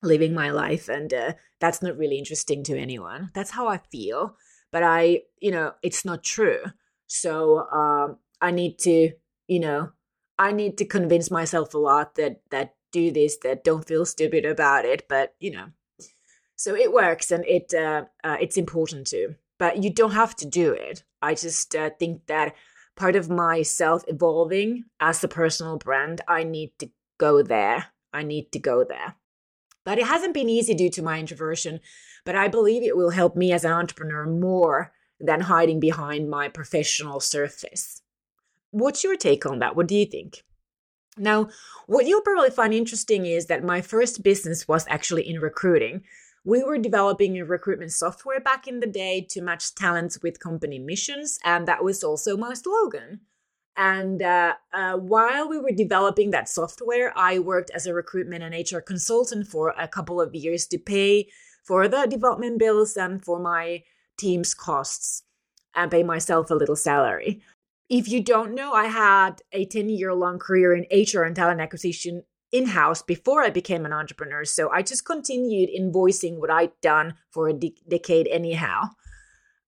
living 0.01 0.33
my 0.33 0.49
life. 0.49 0.89
And 0.89 1.13
uh, 1.13 1.33
that's 1.59 1.81
not 1.81 1.97
really 1.97 2.17
interesting 2.17 2.63
to 2.63 2.77
anyone. 2.77 3.29
That's 3.33 3.51
how 3.51 3.67
I 3.67 3.79
feel. 3.91 4.35
But 4.71 4.83
I, 4.83 5.23
you 5.39 5.51
know, 5.51 5.73
it's 5.83 6.05
not 6.05 6.23
true. 6.23 6.59
So 7.07 7.67
um, 7.69 8.17
I 8.39 8.51
need 8.51 8.77
to, 8.79 9.11
you 9.47 9.59
know, 9.59 9.91
I 10.37 10.51
need 10.51 10.77
to 10.77 10.85
convince 10.85 11.29
myself 11.29 11.73
a 11.73 11.79
lot 11.79 12.15
that, 12.15 12.41
that 12.51 12.75
do 12.91 13.11
this, 13.11 13.37
that 13.43 13.63
don't 13.63 13.87
feel 13.87 14.05
stupid 14.05 14.45
about 14.45 14.85
it. 14.85 15.07
But, 15.09 15.35
you 15.39 15.51
know, 15.51 15.65
so 16.55 16.75
it 16.75 16.91
works 16.91 17.31
and 17.31 17.45
it 17.45 17.73
uh, 17.73 18.03
uh, 18.23 18.35
it's 18.41 18.57
important 18.57 19.07
to, 19.07 19.35
but 19.57 19.81
you 19.81 19.89
don't 19.89 20.11
have 20.11 20.35
to 20.35 20.45
do 20.45 20.73
it. 20.73 21.03
I 21.21 21.33
just 21.33 21.73
uh, 21.75 21.89
think 21.97 22.27
that 22.27 22.53
part 22.99 23.15
of 23.15 23.29
myself 23.29 24.03
evolving 24.07 24.83
as 24.99 25.23
a 25.23 25.27
personal 25.29 25.77
brand, 25.77 26.19
I 26.27 26.43
need 26.43 26.77
to 26.79 26.89
go 27.17 27.41
there. 27.41 27.87
I 28.13 28.23
need 28.23 28.51
to 28.51 28.59
go 28.59 28.83
there. 28.83 29.15
But 29.85 29.97
it 29.97 30.05
hasn't 30.05 30.33
been 30.33 30.49
easy 30.49 30.73
due 30.73 30.89
to 30.91 31.01
my 31.01 31.17
introversion, 31.17 31.79
but 32.25 32.35
I 32.35 32.49
believe 32.49 32.83
it 32.83 32.97
will 32.97 33.11
help 33.11 33.37
me 33.37 33.53
as 33.53 33.63
an 33.63 33.71
entrepreneur 33.71 34.25
more 34.25 34.91
than 35.19 35.41
hiding 35.41 35.79
behind 35.79 36.29
my 36.29 36.49
professional 36.49 37.21
surface. 37.21 38.01
What's 38.71 39.03
your 39.03 39.15
take 39.15 39.45
on 39.45 39.59
that? 39.59 39.77
What 39.77 39.87
do 39.87 39.95
you 39.95 40.05
think? 40.05 40.43
Now, 41.17 41.49
what 41.87 42.05
you'll 42.05 42.21
probably 42.21 42.49
find 42.49 42.73
interesting 42.73 43.25
is 43.25 43.45
that 43.45 43.63
my 43.63 43.81
first 43.81 44.23
business 44.23 44.67
was 44.67 44.85
actually 44.89 45.27
in 45.27 45.39
recruiting. 45.39 46.03
We 46.45 46.63
were 46.63 46.77
developing 46.77 47.37
a 47.37 47.45
recruitment 47.45 47.91
software 47.91 48.39
back 48.39 48.67
in 48.67 48.79
the 48.79 48.87
day 48.87 49.25
to 49.29 49.41
match 49.41 49.75
talents 49.75 50.21
with 50.21 50.39
company 50.39 50.79
missions, 50.79 51.39
and 51.43 51.67
that 51.67 51.83
was 51.83 52.03
also 52.03 52.37
my 52.37 52.53
slogan. 52.53 53.21
And 53.75 54.21
uh, 54.21 54.55
uh, 54.73 54.97
while 54.97 55.47
we 55.47 55.57
were 55.57 55.71
developing 55.71 56.31
that 56.31 56.49
software, 56.49 57.13
I 57.15 57.39
worked 57.39 57.71
as 57.71 57.85
a 57.85 57.93
recruitment 57.93 58.43
and 58.43 58.53
HR 58.53 58.79
consultant 58.79 59.47
for 59.47 59.73
a 59.77 59.87
couple 59.87 60.19
of 60.19 60.35
years 60.35 60.65
to 60.67 60.77
pay 60.77 61.29
for 61.63 61.87
the 61.87 62.05
development 62.05 62.59
bills 62.59 62.97
and 62.97 63.23
for 63.23 63.39
my 63.39 63.83
team's 64.17 64.53
costs 64.53 65.23
and 65.75 65.91
pay 65.91 66.03
myself 66.03 66.49
a 66.49 66.55
little 66.55 66.75
salary. 66.75 67.41
If 67.89 68.07
you 68.07 68.21
don't 68.21 68.53
know, 68.53 68.73
I 68.73 68.85
had 68.85 69.41
a 69.51 69.65
10 69.65 69.89
year 69.89 70.13
long 70.13 70.39
career 70.39 70.73
in 70.73 70.85
HR 70.91 71.23
and 71.23 71.35
talent 71.35 71.61
acquisition 71.61 72.23
in 72.51 72.67
house 72.67 73.01
before 73.01 73.43
I 73.43 73.49
became 73.49 73.85
an 73.85 73.93
entrepreneur. 73.93 74.45
So 74.45 74.69
I 74.71 74.81
just 74.81 75.05
continued 75.05 75.69
invoicing 75.69 76.37
what 76.37 76.49
I'd 76.49 76.71
done 76.81 77.15
for 77.29 77.49
a 77.49 77.53
de- 77.53 77.75
decade, 77.87 78.27
anyhow. 78.27 78.89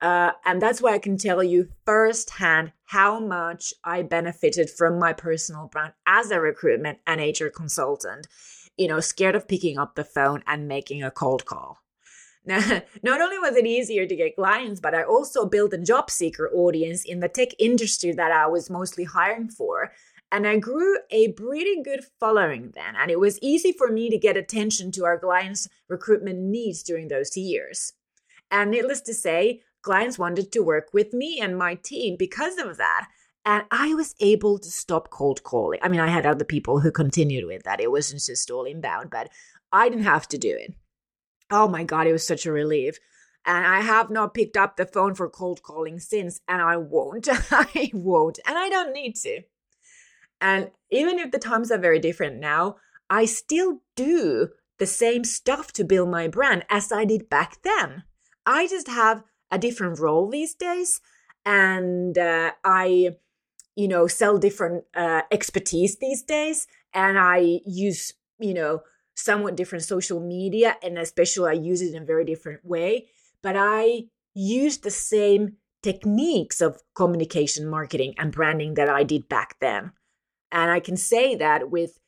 Uh, 0.01 0.31
and 0.45 0.61
that's 0.61 0.81
why 0.81 0.93
I 0.93 0.99
can 0.99 1.17
tell 1.17 1.43
you 1.43 1.69
firsthand 1.85 2.71
how 2.85 3.19
much 3.19 3.73
I 3.83 4.01
benefited 4.01 4.69
from 4.69 4.97
my 4.97 5.13
personal 5.13 5.67
brand 5.67 5.93
as 6.07 6.31
a 6.31 6.39
recruitment 6.39 6.97
and 7.05 7.21
HR 7.21 7.47
consultant. 7.47 8.27
You 8.77 8.87
know, 8.87 8.99
scared 8.99 9.35
of 9.35 9.47
picking 9.47 9.77
up 9.77 9.95
the 9.95 10.03
phone 10.03 10.43
and 10.47 10.67
making 10.67 11.03
a 11.03 11.11
cold 11.11 11.45
call. 11.45 11.77
Now, 12.43 12.81
not 13.03 13.21
only 13.21 13.37
was 13.37 13.55
it 13.55 13.67
easier 13.67 14.07
to 14.07 14.15
get 14.15 14.35
clients, 14.35 14.79
but 14.79 14.95
I 14.95 15.03
also 15.03 15.45
built 15.45 15.73
a 15.73 15.77
job 15.77 16.09
seeker 16.09 16.49
audience 16.51 17.05
in 17.05 17.19
the 17.19 17.29
tech 17.29 17.49
industry 17.59 18.13
that 18.13 18.31
I 18.31 18.47
was 18.47 18.67
mostly 18.67 19.03
hiring 19.03 19.47
for. 19.47 19.91
And 20.31 20.47
I 20.47 20.57
grew 20.57 20.97
a 21.09 21.33
pretty 21.33 21.81
good 21.83 22.05
following 22.19 22.71
then, 22.73 22.95
and 22.97 23.11
it 23.11 23.19
was 23.19 23.37
easy 23.41 23.73
for 23.73 23.91
me 23.91 24.09
to 24.09 24.17
get 24.17 24.37
attention 24.37 24.91
to 24.93 25.03
our 25.03 25.19
clients' 25.19 25.67
recruitment 25.89 26.39
needs 26.39 26.83
during 26.83 27.09
those 27.09 27.35
years. 27.35 27.93
And 28.49 28.71
needless 28.71 29.01
to 29.01 29.13
say, 29.13 29.61
clients 29.81 30.17
wanted 30.17 30.51
to 30.53 30.61
work 30.61 30.89
with 30.93 31.13
me 31.13 31.39
and 31.41 31.57
my 31.57 31.75
team 31.75 32.15
because 32.17 32.57
of 32.57 32.77
that. 32.77 33.07
And 33.43 33.65
I 33.71 33.93
was 33.95 34.15
able 34.19 34.57
to 34.59 34.69
stop 34.69 35.09
cold 35.09 35.43
calling. 35.43 35.79
I 35.81 35.89
mean, 35.89 35.99
I 35.99 36.07
had 36.07 36.25
other 36.25 36.45
people 36.45 36.79
who 36.79 36.91
continued 36.91 37.45
with 37.45 37.63
that. 37.63 37.81
It 37.81 37.91
wasn't 37.91 38.21
just 38.21 38.51
all 38.51 38.65
inbound, 38.65 39.09
but 39.09 39.29
I 39.71 39.89
didn't 39.89 40.05
have 40.05 40.27
to 40.29 40.37
do 40.37 40.55
it. 40.57 40.75
Oh 41.49 41.67
my 41.67 41.83
God, 41.83 42.07
it 42.07 42.13
was 42.13 42.25
such 42.25 42.45
a 42.45 42.51
relief. 42.51 42.99
And 43.45 43.65
I 43.65 43.81
have 43.81 44.11
not 44.11 44.33
picked 44.35 44.55
up 44.55 44.77
the 44.77 44.85
phone 44.85 45.15
for 45.15 45.27
cold 45.27 45.63
calling 45.63 45.99
since, 45.99 46.39
and 46.47 46.61
I 46.61 46.77
won't. 46.77 47.27
I 47.51 47.89
won't. 47.93 48.39
And 48.45 48.57
I 48.57 48.69
don't 48.69 48.93
need 48.93 49.15
to. 49.17 49.41
And 50.41 50.71
even 50.89 51.19
if 51.19 51.31
the 51.31 51.39
times 51.39 51.71
are 51.71 51.77
very 51.77 51.99
different 51.99 52.39
now, 52.39 52.77
I 53.09 53.25
still 53.25 53.81
do 53.95 54.49
the 54.79 54.87
same 54.87 55.23
stuff 55.23 55.71
to 55.73 55.83
build 55.83 56.09
my 56.09 56.27
brand 56.27 56.65
as 56.69 56.91
I 56.91 57.05
did 57.05 57.29
back 57.29 57.61
then. 57.61 58.03
I 58.45 58.67
just 58.67 58.87
have 58.87 59.23
a 59.51 59.59
different 59.59 59.99
role 59.99 60.29
these 60.29 60.55
days. 60.55 60.99
And 61.45 62.17
uh, 62.17 62.51
I, 62.65 63.11
you 63.75 63.87
know, 63.87 64.07
sell 64.07 64.37
different 64.39 64.85
uh, 64.95 65.21
expertise 65.31 65.97
these 65.97 66.23
days. 66.23 66.67
And 66.93 67.19
I 67.19 67.59
use, 67.65 68.13
you 68.39 68.55
know, 68.55 68.81
somewhat 69.13 69.55
different 69.55 69.83
social 69.83 70.19
media. 70.19 70.77
And 70.81 70.97
especially 70.97 71.51
I 71.51 71.61
use 71.61 71.81
it 71.81 71.93
in 71.93 72.01
a 72.01 72.05
very 72.05 72.25
different 72.25 72.65
way. 72.65 73.07
But 73.43 73.55
I 73.55 74.05
use 74.33 74.79
the 74.79 74.91
same 74.91 75.57
techniques 75.83 76.61
of 76.61 76.81
communication, 76.95 77.67
marketing, 77.67 78.15
and 78.17 78.31
branding 78.31 78.75
that 78.75 78.89
I 78.89 79.03
did 79.03 79.29
back 79.29 79.57
then. 79.59 79.91
And 80.51 80.71
I 80.71 80.79
can 80.79 80.97
say 80.97 81.35
that 81.35 81.69
with 81.69 81.99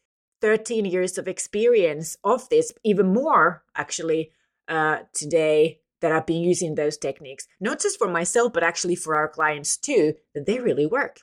13 0.42 0.86
years 0.86 1.18
of 1.18 1.28
experience 1.28 2.18
of 2.24 2.50
this, 2.50 2.72
even 2.84 3.14
more 3.14 3.64
actually 3.76 4.32
uh, 4.68 5.00
today, 5.14 5.80
that 6.04 6.12
I've 6.12 6.26
been 6.26 6.44
using 6.44 6.76
those 6.76 6.98
techniques, 6.98 7.48
not 7.62 7.80
just 7.80 7.98
for 7.98 8.10
myself, 8.10 8.52
but 8.52 8.62
actually 8.62 8.96
for 8.96 9.16
our 9.16 9.30
clients 9.30 9.78
too, 9.78 10.16
that 10.36 10.46
they 10.46 10.60
really 10.60 10.86
work. 10.86 11.22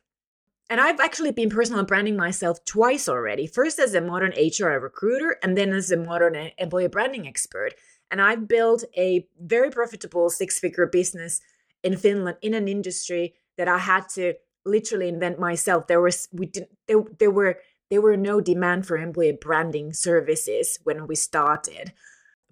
And 0.70 0.80
I've 0.80 1.00
actually 1.00 1.32
been 1.32 1.50
personal 1.50 1.84
branding 1.84 2.16
myself 2.16 2.64
twice 2.64 3.06
already. 3.06 3.46
First 3.46 3.78
as 3.78 3.92
a 3.92 4.00
modern 4.00 4.32
HR 4.32 4.78
recruiter, 4.78 5.36
and 5.42 5.58
then 5.58 5.72
as 5.74 5.90
a 5.90 5.98
modern 5.98 6.50
employee 6.56 6.88
branding 6.88 7.28
expert. 7.28 7.74
And 8.10 8.22
I've 8.22 8.48
built 8.48 8.84
a 8.96 9.26
very 9.38 9.70
profitable 9.70 10.30
six 10.30 10.58
figure 10.58 10.86
business 10.86 11.40
in 11.82 11.96
Finland 11.96 12.38
in 12.40 12.54
an 12.54 12.66
industry 12.66 13.34
that 13.58 13.68
I 13.68 13.78
had 13.78 14.08
to 14.14 14.34
literally 14.64 15.08
invent 15.08 15.38
myself. 15.38 15.86
There 15.86 16.00
was 16.00 16.28
we 16.32 16.46
didn't 16.46 16.70
there, 16.86 17.02
there 17.18 17.30
were 17.30 17.58
there 17.90 18.00
were 18.00 18.16
no 18.16 18.40
demand 18.40 18.86
for 18.86 18.96
employee 18.96 19.38
branding 19.40 19.92
services 19.92 20.78
when 20.84 21.06
we 21.06 21.16
started 21.16 21.92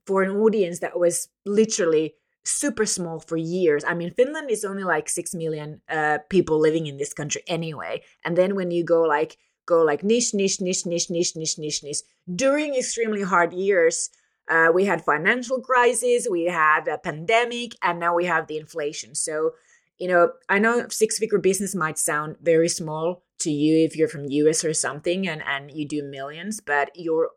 for 0.07 0.23
an 0.23 0.37
audience 0.37 0.81
that 0.81 0.99
was 0.99 1.29
literally 1.45 2.15
super 2.45 2.87
small 2.87 3.21
for 3.21 3.37
years. 3.37 3.85
I 3.87 3.95
mean, 3.95 4.11
Finland 4.11 4.51
is 4.51 4.65
only 4.65 4.85
like 4.85 5.09
6 5.09 5.35
million 5.35 5.83
uh, 5.89 6.19
people 6.31 6.59
living 6.59 6.87
in 6.87 6.97
this 6.97 7.13
country 7.13 7.43
anyway. 7.47 8.03
And 8.25 8.37
then 8.37 8.55
when 8.55 8.71
you 8.71 8.85
go 8.85 9.03
like, 9.03 9.37
go 9.67 9.83
like 9.83 10.03
niche, 10.03 10.33
niche, 10.33 10.61
niche, 10.61 10.87
niche, 10.87 11.11
niche, 11.11 11.37
niche, 11.37 11.59
niche, 11.59 11.83
niche, 11.85 12.03
during 12.35 12.75
extremely 12.75 13.23
hard 13.23 13.53
years, 13.53 14.09
uh, 14.49 14.71
we 14.75 14.87
had 14.87 15.05
financial 15.05 15.61
crisis, 15.61 16.27
we 16.31 16.47
had 16.47 16.89
a 16.89 16.97
pandemic, 16.97 17.75
and 17.83 18.01
now 18.01 18.15
we 18.15 18.25
have 18.25 18.47
the 18.47 18.57
inflation. 18.57 19.15
So, 19.15 19.53
you 19.99 20.09
know, 20.09 20.33
I 20.49 20.59
know 20.59 20.87
six 20.89 21.19
figure 21.19 21.39
business 21.39 21.75
might 21.75 21.99
sound 21.99 22.37
very 22.41 22.69
small 22.69 23.25
to 23.41 23.51
you 23.51 23.85
if 23.85 23.97
you're 23.97 24.09
from 24.09 24.31
US 24.31 24.65
or 24.65 24.73
something 24.73 25.29
and, 25.29 25.43
and 25.47 25.71
you 25.71 25.87
do 25.87 26.03
millions, 26.03 26.61
but 26.61 26.91
your 26.95 27.31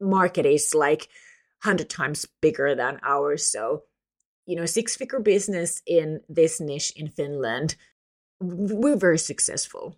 market 0.00 0.46
is 0.46 0.74
like 0.74 1.08
100 1.62 1.88
times 1.90 2.26
bigger 2.40 2.74
than 2.74 3.00
ours. 3.02 3.46
So, 3.46 3.84
you 4.46 4.56
know, 4.56 4.66
six 4.66 4.96
figure 4.96 5.20
business 5.20 5.82
in 5.86 6.20
this 6.28 6.60
niche 6.60 6.92
in 6.96 7.08
Finland, 7.08 7.76
we're 8.40 8.96
very 8.96 9.18
successful. 9.18 9.96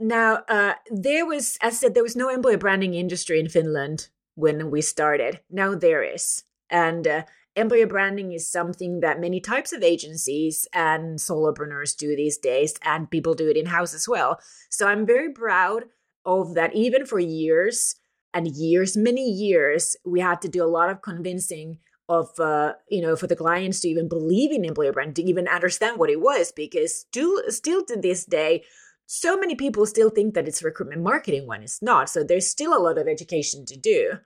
Now, 0.00 0.44
uh, 0.48 0.74
there 0.90 1.26
was, 1.26 1.58
as 1.60 1.74
I 1.74 1.76
said, 1.76 1.94
there 1.94 2.02
was 2.02 2.16
no 2.16 2.28
employer 2.30 2.58
branding 2.58 2.94
industry 2.94 3.40
in 3.40 3.48
Finland 3.48 4.08
when 4.34 4.70
we 4.70 4.80
started. 4.80 5.40
Now 5.50 5.74
there 5.74 6.02
is. 6.02 6.44
And 6.70 7.06
uh, 7.06 7.22
employer 7.58 7.86
branding 7.86 8.32
is 8.32 8.50
something 8.50 9.00
that 9.00 9.20
many 9.20 9.40
types 9.40 9.72
of 9.72 9.82
agencies 9.82 10.66
and 10.72 11.18
solopreneurs 11.18 11.96
do 11.96 12.14
these 12.14 12.38
days, 12.38 12.74
and 12.82 13.10
people 13.10 13.34
do 13.34 13.48
it 13.48 13.56
in 13.56 13.66
house 13.66 13.94
as 13.94 14.08
well. 14.08 14.40
So 14.70 14.86
I'm 14.86 15.06
very 15.06 15.32
proud 15.32 15.84
of 16.24 16.54
that. 16.54 16.74
Even 16.74 17.06
for 17.06 17.18
years 17.18 17.96
and 18.34 18.48
years, 18.48 18.96
many 18.96 19.28
years, 19.28 19.96
we 20.04 20.20
had 20.20 20.40
to 20.42 20.48
do 20.48 20.62
a 20.62 20.66
lot 20.66 20.90
of 20.90 21.02
convincing 21.02 21.78
of 22.08 22.30
uh, 22.40 22.72
you 22.88 23.02
know 23.02 23.16
for 23.16 23.26
the 23.26 23.36
clients 23.36 23.80
to 23.80 23.88
even 23.88 24.08
believe 24.08 24.50
in 24.50 24.64
employer 24.64 24.92
brand 24.92 25.14
to 25.16 25.22
even 25.22 25.46
understand 25.46 25.98
what 25.98 26.08
it 26.08 26.20
was 26.20 26.52
because 26.52 27.00
still 27.00 27.42
still 27.48 27.84
to 27.84 28.00
this 28.00 28.24
day 28.24 28.64
so 29.10 29.38
many 29.38 29.54
people 29.54 29.86
still 29.86 30.10
think 30.10 30.34
that 30.34 30.46
it's 30.46 30.62
recruitment 30.62 31.02
marketing 31.02 31.46
when 31.46 31.62
it's 31.62 31.80
not. 31.80 32.10
So 32.10 32.22
there's 32.22 32.46
still 32.46 32.76
a 32.76 32.78
lot 32.78 32.98
of 32.98 33.08
education 33.08 33.64
to 33.64 33.76
do. 33.76 34.18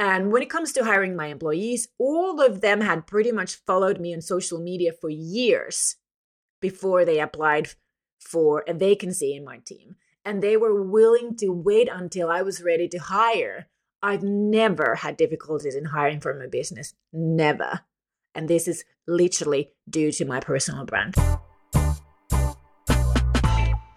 And 0.00 0.32
when 0.32 0.40
it 0.40 0.48
comes 0.48 0.72
to 0.72 0.84
hiring 0.84 1.14
my 1.14 1.26
employees, 1.26 1.88
all 1.98 2.40
of 2.40 2.62
them 2.62 2.80
had 2.80 3.06
pretty 3.06 3.32
much 3.32 3.56
followed 3.66 4.00
me 4.00 4.14
on 4.14 4.22
social 4.22 4.58
media 4.58 4.92
for 4.98 5.10
years 5.10 5.96
before 6.58 7.04
they 7.04 7.20
applied 7.20 7.68
for 8.18 8.64
a 8.66 8.72
vacancy 8.72 9.36
in 9.36 9.44
my 9.44 9.58
team. 9.58 9.96
And 10.24 10.42
they 10.42 10.56
were 10.56 10.82
willing 10.82 11.36
to 11.36 11.50
wait 11.50 11.90
until 11.92 12.30
I 12.30 12.40
was 12.40 12.62
ready 12.62 12.88
to 12.88 12.98
hire. 12.98 13.68
I've 14.02 14.22
never 14.22 14.94
had 14.94 15.18
difficulties 15.18 15.74
in 15.74 15.84
hiring 15.84 16.20
for 16.20 16.32
my 16.32 16.46
business. 16.46 16.94
Never. 17.12 17.80
And 18.34 18.48
this 18.48 18.66
is 18.66 18.84
literally 19.06 19.72
due 19.86 20.12
to 20.12 20.24
my 20.24 20.40
personal 20.40 20.86
brand. 20.86 21.14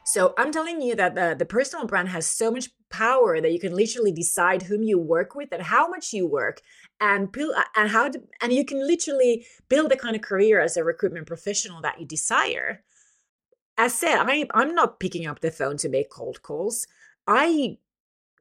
So 0.06 0.34
I'm 0.38 0.52
telling 0.52 0.82
you 0.82 0.96
that 0.96 1.16
the, 1.16 1.34
the 1.40 1.46
personal 1.46 1.88
brand 1.88 2.10
has 2.10 2.28
so 2.28 2.52
much 2.52 2.70
power 2.94 3.42
that 3.42 3.52
you 3.52 3.60
can 3.60 3.76
literally 3.76 4.12
decide 4.12 4.62
whom 4.62 4.84
you 4.84 4.98
work 5.00 5.36
with 5.36 5.50
and 5.52 5.64
how 5.64 5.90
much 5.90 6.14
you 6.14 6.28
work 6.28 6.62
and 7.02 7.32
build 7.32 7.56
and 7.76 7.90
how 7.90 8.08
to, 8.08 8.22
and 8.40 8.54
you 8.54 8.64
can 8.64 8.88
literally 8.88 9.46
build 9.68 9.90
the 9.90 9.98
kind 9.98 10.16
of 10.16 10.22
career 10.22 10.62
as 10.62 10.78
a 10.78 10.84
recruitment 10.84 11.28
professional 11.28 11.82
that 11.82 12.00
you 12.00 12.06
desire. 12.06 12.84
As 13.78 13.96
said, 13.96 14.18
I 14.20 14.46
I'm 14.54 14.76
not 14.76 15.00
picking 15.00 15.26
up 15.26 15.40
the 15.40 15.52
phone 15.52 15.78
to 15.78 15.90
make 15.90 16.12
cold 16.12 16.44
calls. 16.44 16.86
I 17.28 17.78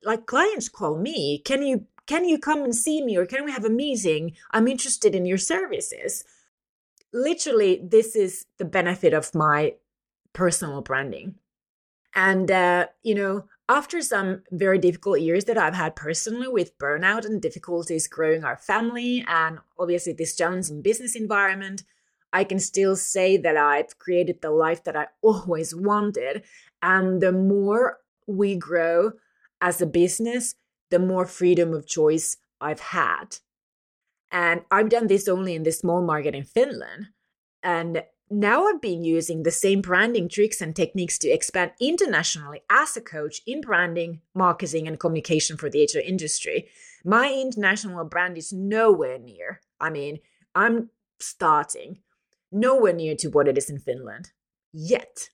like 0.04 0.26
clients 0.26 0.68
call 0.68 0.98
me, 0.98 1.38
can 1.38 1.62
you 1.62 1.86
can 2.06 2.28
you 2.28 2.38
come 2.38 2.62
and 2.62 2.74
see 2.74 3.02
me 3.02 3.16
or 3.16 3.26
can 3.26 3.44
we 3.44 3.52
have 3.52 3.64
a 3.64 3.70
meeting? 3.70 4.36
I'm 4.50 4.68
interested 4.68 5.14
in 5.14 5.24
your 5.24 5.38
services. 5.38 6.24
Literally, 7.12 7.80
this 7.82 8.14
is 8.14 8.46
the 8.58 8.64
benefit 8.64 9.14
of 9.14 9.34
my 9.34 9.74
personal 10.32 10.82
branding. 10.82 11.36
And, 12.14 12.50
uh, 12.50 12.86
you 13.02 13.14
know, 13.14 13.44
after 13.72 14.02
some 14.02 14.42
very 14.50 14.78
difficult 14.78 15.20
years 15.20 15.46
that 15.46 15.56
I've 15.56 15.74
had 15.74 15.96
personally 15.96 16.46
with 16.46 16.76
burnout 16.76 17.24
and 17.24 17.40
difficulties 17.40 18.06
growing 18.06 18.44
our 18.44 18.58
family, 18.58 19.24
and 19.26 19.60
obviously 19.78 20.12
this 20.12 20.36
challenging 20.36 20.82
business 20.82 21.16
environment, 21.16 21.82
I 22.34 22.44
can 22.44 22.58
still 22.58 22.96
say 22.96 23.38
that 23.38 23.56
I've 23.56 23.98
created 23.98 24.42
the 24.42 24.50
life 24.50 24.84
that 24.84 24.94
I 24.94 25.06
always 25.22 25.74
wanted. 25.74 26.44
And 26.82 27.22
the 27.22 27.32
more 27.32 28.00
we 28.26 28.56
grow 28.56 29.12
as 29.62 29.80
a 29.80 29.86
business, 29.86 30.54
the 30.90 30.98
more 30.98 31.24
freedom 31.24 31.72
of 31.72 31.86
choice 31.86 32.36
I've 32.60 32.80
had. 32.80 33.38
And 34.30 34.62
I've 34.70 34.90
done 34.90 35.06
this 35.06 35.28
only 35.28 35.54
in 35.54 35.62
the 35.62 35.72
small 35.72 36.02
market 36.02 36.34
in 36.34 36.44
Finland. 36.44 37.06
And 37.62 38.04
now 38.32 38.66
I've 38.66 38.80
been 38.80 39.04
using 39.04 39.42
the 39.42 39.50
same 39.50 39.80
branding 39.80 40.28
tricks 40.28 40.60
and 40.60 40.74
techniques 40.74 41.18
to 41.18 41.28
expand 41.28 41.72
internationally 41.80 42.62
as 42.70 42.96
a 42.96 43.00
coach 43.00 43.42
in 43.46 43.60
branding, 43.60 44.20
marketing, 44.34 44.88
and 44.88 44.98
communication 44.98 45.56
for 45.56 45.68
the 45.68 45.82
HR 45.82 45.98
industry. 45.98 46.68
My 47.04 47.32
international 47.32 48.04
brand 48.04 48.38
is 48.38 48.52
nowhere 48.52 49.18
near. 49.18 49.60
I 49.80 49.90
mean, 49.90 50.20
I'm 50.54 50.90
starting 51.18 51.98
nowhere 52.50 52.92
near 52.92 53.14
to 53.16 53.28
what 53.28 53.48
it 53.48 53.58
is 53.58 53.68
in 53.68 53.78
Finland 53.78 54.32
yet. 54.72 55.28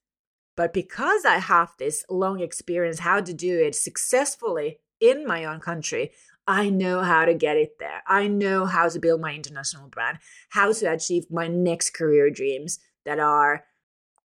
But 0.56 0.72
because 0.72 1.24
I 1.24 1.38
have 1.38 1.74
this 1.78 2.04
long 2.10 2.40
experience 2.40 3.00
how 3.00 3.20
to 3.20 3.32
do 3.32 3.60
it 3.60 3.76
successfully 3.76 4.80
in 5.00 5.24
my 5.24 5.44
own 5.44 5.60
country, 5.60 6.10
I 6.48 6.70
know 6.70 7.02
how 7.02 7.26
to 7.26 7.34
get 7.34 7.58
it 7.58 7.78
there. 7.78 8.02
I 8.06 8.26
know 8.26 8.64
how 8.64 8.88
to 8.88 8.98
build 8.98 9.20
my 9.20 9.34
international 9.34 9.88
brand, 9.88 10.18
how 10.48 10.72
to 10.72 10.90
achieve 10.90 11.30
my 11.30 11.46
next 11.46 11.90
career 11.90 12.30
dreams, 12.30 12.78
that 13.08 13.18
are 13.18 13.64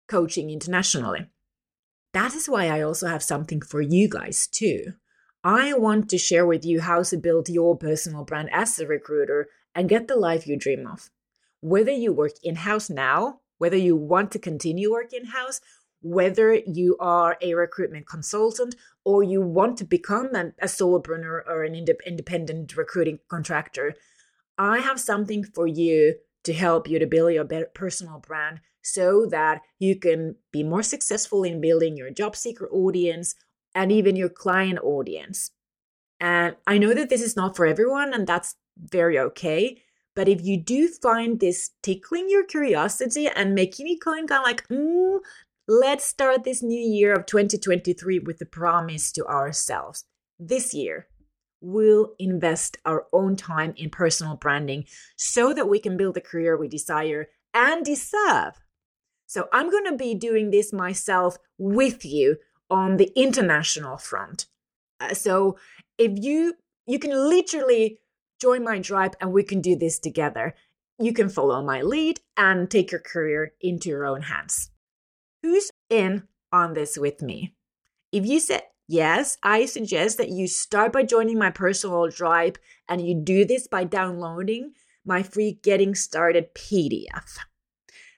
coaching 0.09 0.49
internationally. 0.49 1.27
That 2.11 2.33
is 2.33 2.49
why 2.49 2.67
I 2.67 2.81
also 2.81 3.07
have 3.07 3.23
something 3.23 3.61
for 3.61 3.81
you 3.81 4.09
guys 4.09 4.45
too. 4.45 4.93
I 5.41 5.73
want 5.73 6.09
to 6.09 6.17
share 6.17 6.45
with 6.45 6.65
you 6.65 6.81
how 6.81 7.03
to 7.03 7.17
build 7.17 7.47
your 7.47 7.77
personal 7.77 8.25
brand 8.25 8.49
as 8.51 8.77
a 8.77 8.85
recruiter 8.85 9.47
and 9.73 9.87
get 9.87 10.09
the 10.09 10.17
life 10.17 10.45
you 10.45 10.57
dream 10.57 10.85
of. 10.85 11.09
Whether 11.61 11.93
you 11.93 12.11
work 12.11 12.33
in 12.43 12.57
house 12.57 12.89
now, 12.89 13.39
whether 13.57 13.77
you 13.77 13.95
want 13.95 14.31
to 14.33 14.39
continue 14.39 14.91
work 14.91 15.13
in 15.13 15.27
house, 15.27 15.61
whether 16.01 16.53
you 16.53 16.97
are 16.99 17.37
a 17.41 17.53
recruitment 17.53 18.05
consultant 18.05 18.75
or 19.05 19.23
you 19.23 19.41
want 19.41 19.77
to 19.77 19.85
become 19.85 20.35
a, 20.35 20.51
a 20.59 20.67
solopreneur 20.67 21.41
or 21.47 21.63
an 21.63 21.73
independent 21.73 22.75
recruiting 22.75 23.19
contractor, 23.29 23.95
I 24.57 24.79
have 24.79 24.99
something 24.99 25.45
for 25.45 25.67
you 25.67 26.15
to 26.43 26.51
help 26.51 26.89
you 26.89 26.99
to 26.99 27.07
build 27.07 27.31
your 27.31 27.45
personal 27.73 28.19
brand 28.19 28.59
so 28.83 29.25
that 29.31 29.61
you 29.79 29.97
can 29.97 30.35
be 30.51 30.63
more 30.63 30.83
successful 30.83 31.43
in 31.43 31.61
building 31.61 31.97
your 31.97 32.11
job 32.11 32.35
seeker 32.35 32.69
audience 32.69 33.35
and 33.73 33.91
even 33.91 34.15
your 34.15 34.29
client 34.29 34.79
audience. 34.83 35.51
And 36.19 36.55
I 36.67 36.77
know 36.77 36.93
that 36.93 37.09
this 37.09 37.21
is 37.21 37.35
not 37.35 37.55
for 37.55 37.65
everyone, 37.65 38.13
and 38.13 38.27
that's 38.27 38.55
very 38.77 39.17
okay. 39.19 39.81
But 40.15 40.27
if 40.27 40.43
you 40.43 40.57
do 40.57 40.87
find 40.87 41.39
this 41.39 41.71
tickling 41.81 42.29
your 42.29 42.45
curiosity 42.45 43.27
and 43.27 43.55
making 43.55 43.87
you 43.87 43.97
kind 43.99 44.29
of 44.31 44.43
like, 44.43 44.67
mm, 44.67 45.19
let's 45.67 46.05
start 46.05 46.43
this 46.43 46.61
new 46.61 46.79
year 46.79 47.13
of 47.13 47.25
2023 47.25 48.19
with 48.19 48.37
the 48.37 48.45
promise 48.45 49.11
to 49.13 49.25
ourselves. 49.25 50.05
This 50.39 50.73
year, 50.73 51.07
we'll 51.61 52.13
invest 52.19 52.77
our 52.85 53.05
own 53.11 53.35
time 53.35 53.73
in 53.77 53.89
personal 53.89 54.35
branding 54.35 54.85
so 55.15 55.53
that 55.53 55.69
we 55.69 55.79
can 55.79 55.97
build 55.97 56.15
the 56.15 56.21
career 56.21 56.57
we 56.57 56.67
desire 56.67 57.29
and 57.53 57.85
deserve. 57.85 58.62
So 59.33 59.49
I'm 59.51 59.71
going 59.71 59.85
to 59.85 59.97
be 59.97 60.13
doing 60.13 60.51
this 60.51 60.71
myself 60.71 61.39
with 61.57 62.05
you 62.05 62.37
on 62.69 62.97
the 62.97 63.11
international 63.15 63.97
front. 63.97 64.45
Uh, 64.99 65.15
so 65.15 65.57
if 65.97 66.11
you 66.23 66.53
you 66.85 66.99
can 66.99 67.09
literally 67.09 67.97
join 68.39 68.63
my 68.63 68.79
tribe 68.79 69.15
and 69.19 69.33
we 69.33 69.41
can 69.41 69.59
do 69.59 69.75
this 69.75 69.97
together. 69.97 70.53
You 70.99 71.13
can 71.13 71.29
follow 71.29 71.63
my 71.63 71.81
lead 71.81 72.19
and 72.37 72.69
take 72.69 72.91
your 72.91 73.01
career 73.01 73.53
into 73.59 73.89
your 73.89 74.05
own 74.05 74.21
hands. 74.21 74.69
Who's 75.41 75.71
in 75.89 76.27
on 76.51 76.75
this 76.75 76.95
with 76.95 77.23
me? 77.23 77.55
If 78.11 78.27
you 78.27 78.39
said 78.39 78.61
yes, 78.87 79.39
I 79.41 79.65
suggest 79.65 80.19
that 80.19 80.29
you 80.29 80.45
start 80.45 80.93
by 80.93 81.05
joining 81.05 81.39
my 81.39 81.49
personal 81.49 82.11
tribe 82.11 82.59
and 82.87 83.01
you 83.01 83.15
do 83.15 83.45
this 83.45 83.67
by 83.67 83.83
downloading 83.85 84.73
my 85.03 85.23
free 85.23 85.57
Getting 85.63 85.95
Started 85.95 86.53
PDF. 86.53 87.39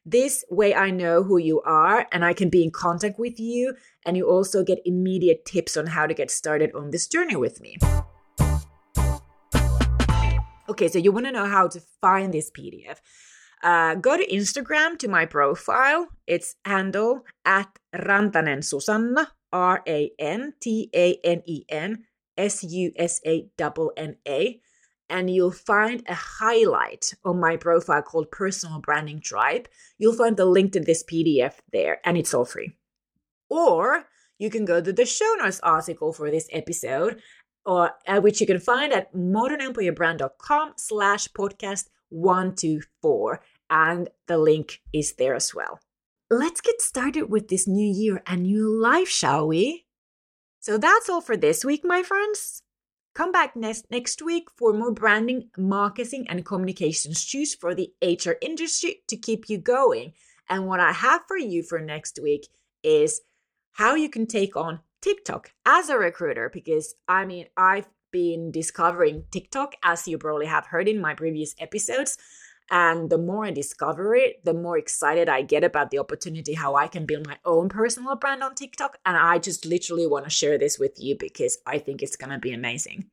This 0.08 0.46
way, 0.52 0.76
I 0.76 0.91
know 0.91 1.24
who 1.24 1.38
you 1.39 1.62
are 1.62 2.06
and 2.12 2.24
I 2.24 2.34
can 2.34 2.50
be 2.50 2.63
in 2.63 2.70
contact 2.70 3.18
with 3.18 3.39
you. 3.39 3.74
And 4.06 4.15
you 4.15 4.30
also 4.30 4.63
get 4.63 4.80
immediate 4.86 5.46
tips 5.46 5.76
on 5.76 5.88
how 5.88 6.06
to 6.06 6.13
get 6.13 6.30
started 6.30 6.72
on 6.76 6.91
this 6.91 7.08
journey 7.08 7.36
with 7.36 7.60
me. 7.60 7.78
Okay, 10.70 10.88
so 10.89 11.00
you 11.00 11.12
want 11.12 11.26
to 11.26 11.32
know 11.32 11.46
how 11.46 11.68
to 11.68 11.82
find 12.02 12.34
this 12.34 12.52
PDF. 12.52 12.98
Uh, 13.63 13.96
go 13.96 14.15
to 14.15 14.28
Instagram 14.28 15.00
to 15.00 15.08
my 15.08 15.26
profile. 15.26 16.10
It's 16.28 16.56
handle 16.65 17.26
at 17.44 17.80
Rantanen 17.96 18.63
Susanna, 18.63 19.32
R 19.52 19.82
A 19.88 20.12
N 20.20 20.54
T 20.60 20.89
A 20.94 21.18
N 21.24 21.41
E 21.48 21.65
N 21.70 22.04
S 22.38 22.63
U 22.63 22.91
S 22.96 23.22
A 23.26 23.48
N 23.58 23.91
N 23.98 24.18
A. 24.28 24.60
and 25.10 25.30
you'll 25.30 25.52
find 25.52 26.04
a 26.08 26.13
highlight 26.13 27.13
on 27.24 27.39
my 27.39 27.58
profile 27.58 28.02
called 28.02 28.32
Personal 28.32 28.80
Branding 28.80 29.20
Tribe. 29.20 29.68
You'll 29.98 30.15
find 30.15 30.38
the 30.38 30.46
link 30.46 30.74
to 30.74 30.80
this 30.80 31.04
PDF 31.04 31.54
there, 31.72 32.00
and 32.04 32.18
it's 32.18 32.34
all 32.34 32.46
free. 32.46 32.74
Or 33.50 34.06
you 34.38 34.50
can 34.50 34.65
go 34.65 34.82
to 34.82 34.91
the 34.91 35.06
show 35.06 35.36
notes 35.38 35.60
article 35.62 36.13
for 36.13 36.32
this 36.32 36.48
episode, 36.52 37.22
or 37.65 37.91
uh, 38.08 38.20
which 38.20 38.41
you 38.41 38.48
can 38.48 38.60
find 38.60 38.94
at 38.94 39.13
modernemployerbrand.com 39.13 40.74
slash 40.78 41.28
podcast 41.30 41.86
124. 42.10 43.41
And 43.70 44.10
the 44.28 44.38
link 44.38 44.82
is 44.94 45.13
there 45.13 45.36
as 45.36 45.54
well. 45.54 45.80
Let's 46.30 46.62
get 46.62 46.82
started 46.82 47.30
with 47.30 47.50
this 47.50 47.68
new 47.68 47.88
year 47.88 48.22
and 48.26 48.44
new 48.44 48.70
life, 48.70 49.10
shall 49.10 49.48
we? 49.48 49.86
So 50.60 50.78
that's 50.78 51.10
all 51.10 51.22
for 51.22 51.38
this 51.38 51.63
week, 51.63 51.82
my 51.84 52.02
friends. 52.02 52.63
Come 53.15 53.32
back 53.32 53.56
next, 53.56 53.89
next 53.89 54.21
week 54.21 54.49
for 54.58 54.73
more 54.73 54.91
branding, 54.91 55.49
marketing, 55.58 56.25
and 56.28 56.45
communications 56.45 57.23
juice 57.23 57.56
for 57.56 57.73
the 57.73 57.93
HR 58.04 58.34
industry 58.41 59.04
to 59.08 59.15
keep 59.15 59.49
you 59.49 59.58
going. 59.58 60.12
And 60.49 60.67
what 60.67 60.82
I 60.82 60.91
have 60.91 61.21
for 61.25 61.38
you 61.38 61.63
for 61.63 61.80
next 61.80 62.19
week 62.21 62.49
is 62.84 63.21
how 63.71 63.95
you 63.95 64.10
can 64.10 64.28
take 64.28 64.58
on 64.58 64.82
TikTok 65.01 65.54
as 65.65 65.88
a 65.88 65.97
recruiter. 65.97 66.49
Because 66.54 66.95
I 67.08 67.25
mean, 67.25 67.47
I've 67.56 67.88
been 68.12 68.51
discovering 68.51 69.23
TikTok, 69.32 69.75
as 69.82 70.08
you 70.10 70.17
probably 70.17 70.47
have 70.47 70.67
heard 70.67 70.89
in 70.89 70.99
my 70.99 71.13
previous 71.13 71.56
episodes. 71.58 72.17
And 72.71 73.10
the 73.10 73.17
more 73.17 73.45
I 73.45 73.51
discover 73.51 74.15
it, 74.15 74.43
the 74.43 74.54
more 74.54 74.78
excited 74.78 75.30
I 75.30 75.43
get 75.43 75.63
about 75.63 75.91
the 75.91 75.99
opportunity 75.99 76.54
how 76.54 76.75
I 76.75 76.88
can 76.88 77.06
build 77.06 77.28
my 77.28 77.38
own 77.45 77.69
personal 77.69 78.15
brand 78.15 78.41
on 78.41 78.56
TikTok. 78.56 78.97
And 79.06 79.15
I 79.15 79.38
just 79.38 79.65
literally 79.65 80.08
want 80.08 80.25
to 80.25 80.32
share 80.32 80.58
this 80.58 80.80
with 80.80 80.93
you 80.97 81.15
because 81.19 81.60
I 81.67 81.78
think 81.78 82.01
it's 82.01 82.15
going 82.15 82.32
to 82.32 82.39
be 82.39 82.54
amazing. 82.54 83.06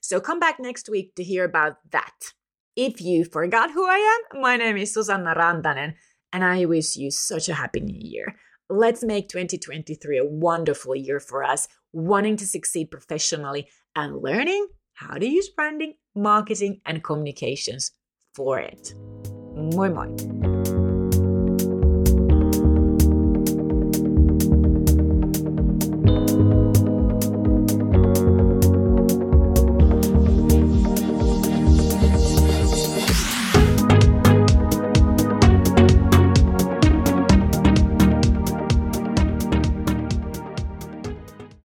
So 0.00 0.20
come 0.20 0.38
back 0.38 0.60
next 0.60 0.88
week 0.88 1.14
to 1.14 1.24
hear 1.24 1.44
about 1.44 1.76
that. 1.90 2.32
If 2.76 3.00
you 3.00 3.24
forgot 3.24 3.72
who 3.72 3.86
I 3.88 3.96
am, 4.34 4.40
my 4.40 4.56
name 4.56 4.76
is 4.76 4.94
Susanna 4.94 5.34
Rantanen, 5.34 5.94
and 6.32 6.44
I 6.44 6.64
wish 6.66 6.96
you 6.96 7.10
such 7.10 7.48
a 7.48 7.54
happy 7.54 7.80
new 7.80 7.98
year. 7.98 8.36
Let's 8.70 9.02
make 9.02 9.28
2023 9.28 10.18
a 10.18 10.24
wonderful 10.24 10.94
year 10.94 11.18
for 11.18 11.42
us, 11.42 11.66
wanting 11.92 12.36
to 12.36 12.46
succeed 12.46 12.90
professionally 12.90 13.68
and 13.96 14.22
learning 14.22 14.68
how 14.92 15.14
to 15.14 15.26
use 15.26 15.48
branding, 15.48 15.94
marketing, 16.14 16.80
and 16.84 17.02
communications 17.02 17.92
for 18.38 18.60
it. 18.60 18.94
Moi 19.56 19.88
moi! 19.90 20.87